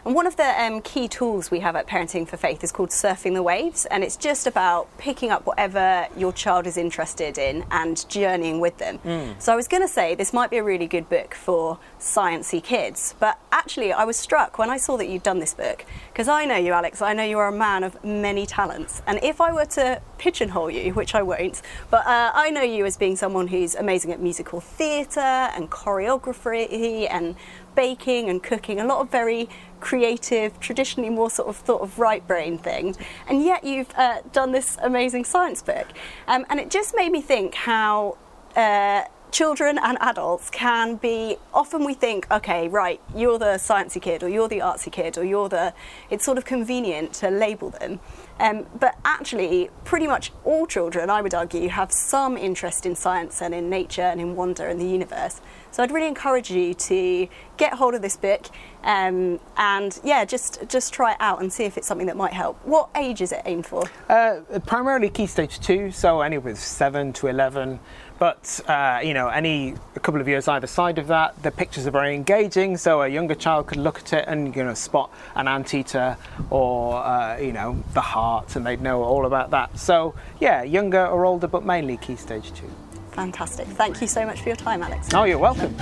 And 0.10 0.16
one 0.16 0.26
of 0.26 0.38
the 0.38 0.60
um, 0.60 0.82
key 0.82 1.08
tools 1.08 1.52
we 1.52 1.60
have 1.60 1.76
at 1.76 1.86
Parenting 1.86 2.28
for 2.28 2.36
Faith 2.36 2.64
is 2.64 2.72
called 2.72 2.90
Surfing 2.90 3.36
the 3.36 3.44
Waves, 3.44 3.86
and 3.86 4.04
it's 4.04 4.18
just 4.18 4.48
about 4.48 4.88
picking 4.98 5.30
up 5.30 5.46
whatever 5.46 6.08
your 6.18 6.34
child 6.34 6.66
is 6.66 6.78
interested 6.78 7.38
in 7.38 7.64
and 7.70 8.10
journeying 8.10 8.60
with 8.60 8.76
them. 8.80 8.98
Mm. 9.06 9.40
So 9.40 9.54
I 9.54 9.56
was 9.56 9.68
going 9.68 9.84
to 9.84 9.88
say 9.88 10.16
this 10.16 10.34
might 10.34 10.50
be 10.50 10.58
a 10.58 10.64
really 10.64 10.88
good 10.88 11.10
book 11.10 11.36
for 11.36 11.78
sciencey 12.00 12.64
kids, 12.64 13.14
but 13.20 13.38
actually 13.52 13.94
I 13.94 14.04
was 14.04 14.18
struck 14.18 14.58
when 14.58 14.72
I 14.72 14.78
saw 14.78 14.98
that 14.98 15.08
you'd 15.08 15.22
done 15.22 15.38
this 15.38 15.54
book 15.54 15.86
because 16.12 16.28
I 16.28 16.44
know 16.44 16.56
you, 16.56 16.74
Alex. 16.74 17.04
I 17.04 17.14
know 17.14 17.24
you 17.24 17.38
are 17.38 17.50
a 17.50 17.56
man 17.56 17.84
of 17.84 18.04
many 18.04 18.48
talents, 18.48 19.04
and 19.06 19.20
if 19.22 19.40
I 19.40 19.54
were 19.54 19.66
to 19.66 20.02
pigeonhole 20.18 20.72
you, 20.72 20.92
which 20.96 21.14
I 21.14 21.22
won't, 21.22 21.62
but 21.92 22.08
uh, 22.08 22.32
I 22.34 22.50
know 22.50 22.64
you 22.64 22.84
as 22.88 22.98
being 22.98 23.16
someone 23.16 23.46
who's 23.46 23.76
amazing 23.76 24.12
at 24.12 24.20
musical 24.20 24.60
theatre 24.60 25.20
and 25.20 25.70
choreography 25.70 27.08
and 27.12 27.36
baking 27.80 28.30
and 28.30 28.44
cooking, 28.44 28.78
a 28.82 28.86
lot 28.92 29.00
of 29.00 29.10
very 29.10 29.48
creative, 29.80 30.60
traditionally 30.60 31.10
more 31.10 31.30
sort 31.30 31.48
of 31.48 31.56
thought 31.56 31.82
of 31.82 31.98
right 31.98 32.24
brain 32.28 32.58
things. 32.58 32.98
And 33.30 33.42
yet 33.52 33.64
you've 33.64 33.94
uh, 33.96 34.20
done 34.34 34.52
this 34.52 34.78
amazing 34.82 35.24
science 35.24 35.62
book. 35.62 35.88
Um, 36.28 36.46
and 36.50 36.60
it 36.60 36.70
just 36.70 36.94
made 36.96 37.12
me 37.18 37.22
think 37.22 37.56
how. 37.56 38.18
Uh, 38.56 39.04
children 39.32 39.78
and 39.82 39.98
adults 40.02 40.50
can 40.50 40.96
be 40.96 41.38
often 41.54 41.84
we 41.86 41.94
think 41.94 42.30
okay 42.32 42.68
right 42.68 43.00
you're 43.16 43.38
the 43.38 43.58
sciencey 43.58 44.02
kid 44.02 44.24
or 44.24 44.30
you're 44.30 44.48
the 44.48 44.60
artsy 44.60 44.92
kid 44.92 45.18
or 45.18 45.24
you're 45.24 45.50
the 45.50 45.74
it's 46.10 46.26
sort 46.26 46.38
of 46.38 46.46
convenient 46.46 47.14
to 47.14 47.30
label 47.30 47.70
them 47.70 48.00
um, 48.40 48.66
but 48.80 48.96
actually, 49.04 49.70
pretty 49.84 50.08
much 50.08 50.32
all 50.46 50.66
children, 50.66 51.10
I 51.10 51.22
would 51.22 51.34
argue, 51.34 51.68
have 51.68 51.92
some 51.92 52.38
interest 52.38 52.86
in 52.86 52.96
science 52.96 53.42
and 53.42 53.54
in 53.54 53.70
nature 53.70 54.02
and 54.02 54.22
in 54.22 54.36
wonder 54.36 54.68
and 54.68 54.80
the 54.80 54.88
universe. 54.88 55.42
So 55.72 55.84
I'd 55.84 55.92
really 55.92 56.08
encourage 56.08 56.50
you 56.50 56.74
to 56.74 57.28
get 57.58 57.74
hold 57.74 57.96
of 57.96 58.02
this 58.02 58.16
book 58.16 58.48
um, 58.84 59.40
and 59.58 60.00
yeah, 60.04 60.24
just 60.24 60.68
just 60.70 60.94
try 60.94 61.12
it 61.12 61.18
out 61.20 61.42
and 61.42 61.52
see 61.52 61.66
if 61.66 61.78
it's 61.78 61.86
something 61.86 62.08
that 62.08 62.16
might 62.16 62.34
help. 62.34 62.58
What 62.66 62.90
age 62.96 63.22
is 63.22 63.34
it 63.34 63.42
aimed 63.46 63.66
for? 63.66 63.84
Uh, 64.08 64.40
primarily 64.66 65.10
key 65.10 65.28
stage 65.28 65.60
two, 65.60 65.92
so 65.92 66.22
anywhere 66.22 66.56
seven 66.56 67.12
to 67.14 67.28
eleven. 67.28 67.80
But 68.20 68.60
uh, 68.68 69.00
you 69.02 69.14
know, 69.14 69.30
any 69.30 69.76
a 69.96 70.00
couple 70.00 70.20
of 70.20 70.28
years 70.28 70.48
either 70.48 70.68
side 70.68 71.00
of 71.00 71.08
that, 71.08 71.42
the 71.42 71.52
pictures 71.52 71.88
are 71.88 71.92
very 71.92 72.14
engaging. 72.14 72.76
So 72.76 73.02
a 73.02 73.08
younger 73.08 73.36
child 73.36 73.68
could 73.68 73.78
look 73.78 74.00
at 74.00 74.14
it 74.14 74.26
and 74.28 74.54
you 74.56 74.64
know 74.64 74.74
spot 74.74 75.10
an 75.36 75.48
anteater 75.48 76.18
or 76.50 76.98
uh, 76.98 77.38
you 77.38 77.54
know 77.54 77.82
the 77.94 78.02
heart, 78.02 78.56
and 78.56 78.66
they'd 78.66 78.82
know 78.82 79.04
all 79.04 79.26
about 79.26 79.52
that. 79.52 79.80
So 79.80 80.14
yeah, 80.40 80.64
younger 80.64 81.06
or 81.06 81.26
older, 81.26 81.48
but 81.48 81.64
mainly 81.64 81.98
key 81.98 82.18
stage 82.18 82.52
two. 82.54 82.70
Fantastic. 83.12 83.68
Thank 83.68 84.02
you 84.02 84.08
so 84.08 84.26
much 84.26 84.42
for 84.42 84.50
your 84.50 84.56
time, 84.56 84.84
Alex. 84.84 85.10
Oh, 85.14 85.24
you're 85.24 85.38
welcome. 85.38 85.76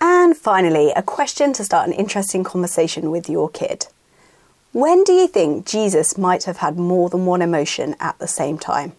And 0.00 0.36
finally, 0.36 0.92
a 0.96 1.02
question 1.02 1.52
to 1.54 1.64
start 1.64 1.88
an 1.88 1.94
interesting 1.94 2.44
conversation 2.44 3.10
with 3.10 3.28
your 3.28 3.48
kid. 3.50 3.86
When 4.74 5.04
do 5.04 5.12
you 5.12 5.28
think 5.28 5.66
Jesus 5.66 6.18
might 6.18 6.42
have 6.42 6.56
had 6.56 6.76
more 6.76 7.08
than 7.08 7.26
one 7.26 7.42
emotion 7.42 7.94
at 8.00 8.18
the 8.18 8.26
same 8.26 8.58
time? 8.58 8.94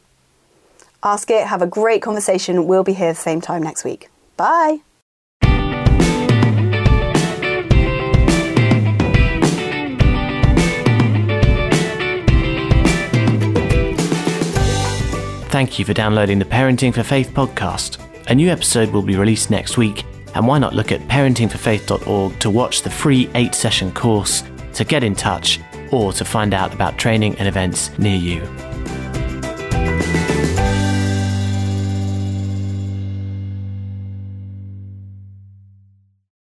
Ask 1.03 1.29
it, 1.29 1.47
have 1.47 1.61
a 1.61 1.67
great 1.67 2.01
conversation. 2.01 2.65
We'll 2.65 2.85
be 2.85 2.93
here 2.93 3.11
the 3.11 3.19
same 3.19 3.41
time 3.41 3.61
next 3.61 3.83
week. 3.83 4.09
Bye. 4.37 4.79
Thank 15.49 15.77
you 15.77 15.83
for 15.83 15.93
downloading 15.93 16.39
the 16.39 16.45
Parenting 16.45 16.93
for 16.93 17.03
Faith 17.03 17.31
podcast. 17.33 17.97
A 18.29 18.35
new 18.35 18.49
episode 18.49 18.91
will 18.91 19.01
be 19.01 19.17
released 19.17 19.51
next 19.51 19.77
week, 19.77 20.05
and 20.35 20.47
why 20.47 20.57
not 20.57 20.73
look 20.73 20.93
at 20.93 21.01
parentingforfaith.org 21.09 22.39
to 22.39 22.49
watch 22.49 22.81
the 22.81 22.89
free 22.89 23.29
eight 23.35 23.53
session 23.53 23.91
course 23.91 24.41
to 24.75 24.83
get 24.83 25.03
in 25.03 25.15
touch 25.15 25.59
or 25.91 26.13
to 26.13 26.25
find 26.25 26.53
out 26.53 26.73
about 26.73 26.97
training 26.97 27.35
and 27.37 27.47
events 27.47 27.97
near 27.97 28.17
you. 28.17 28.74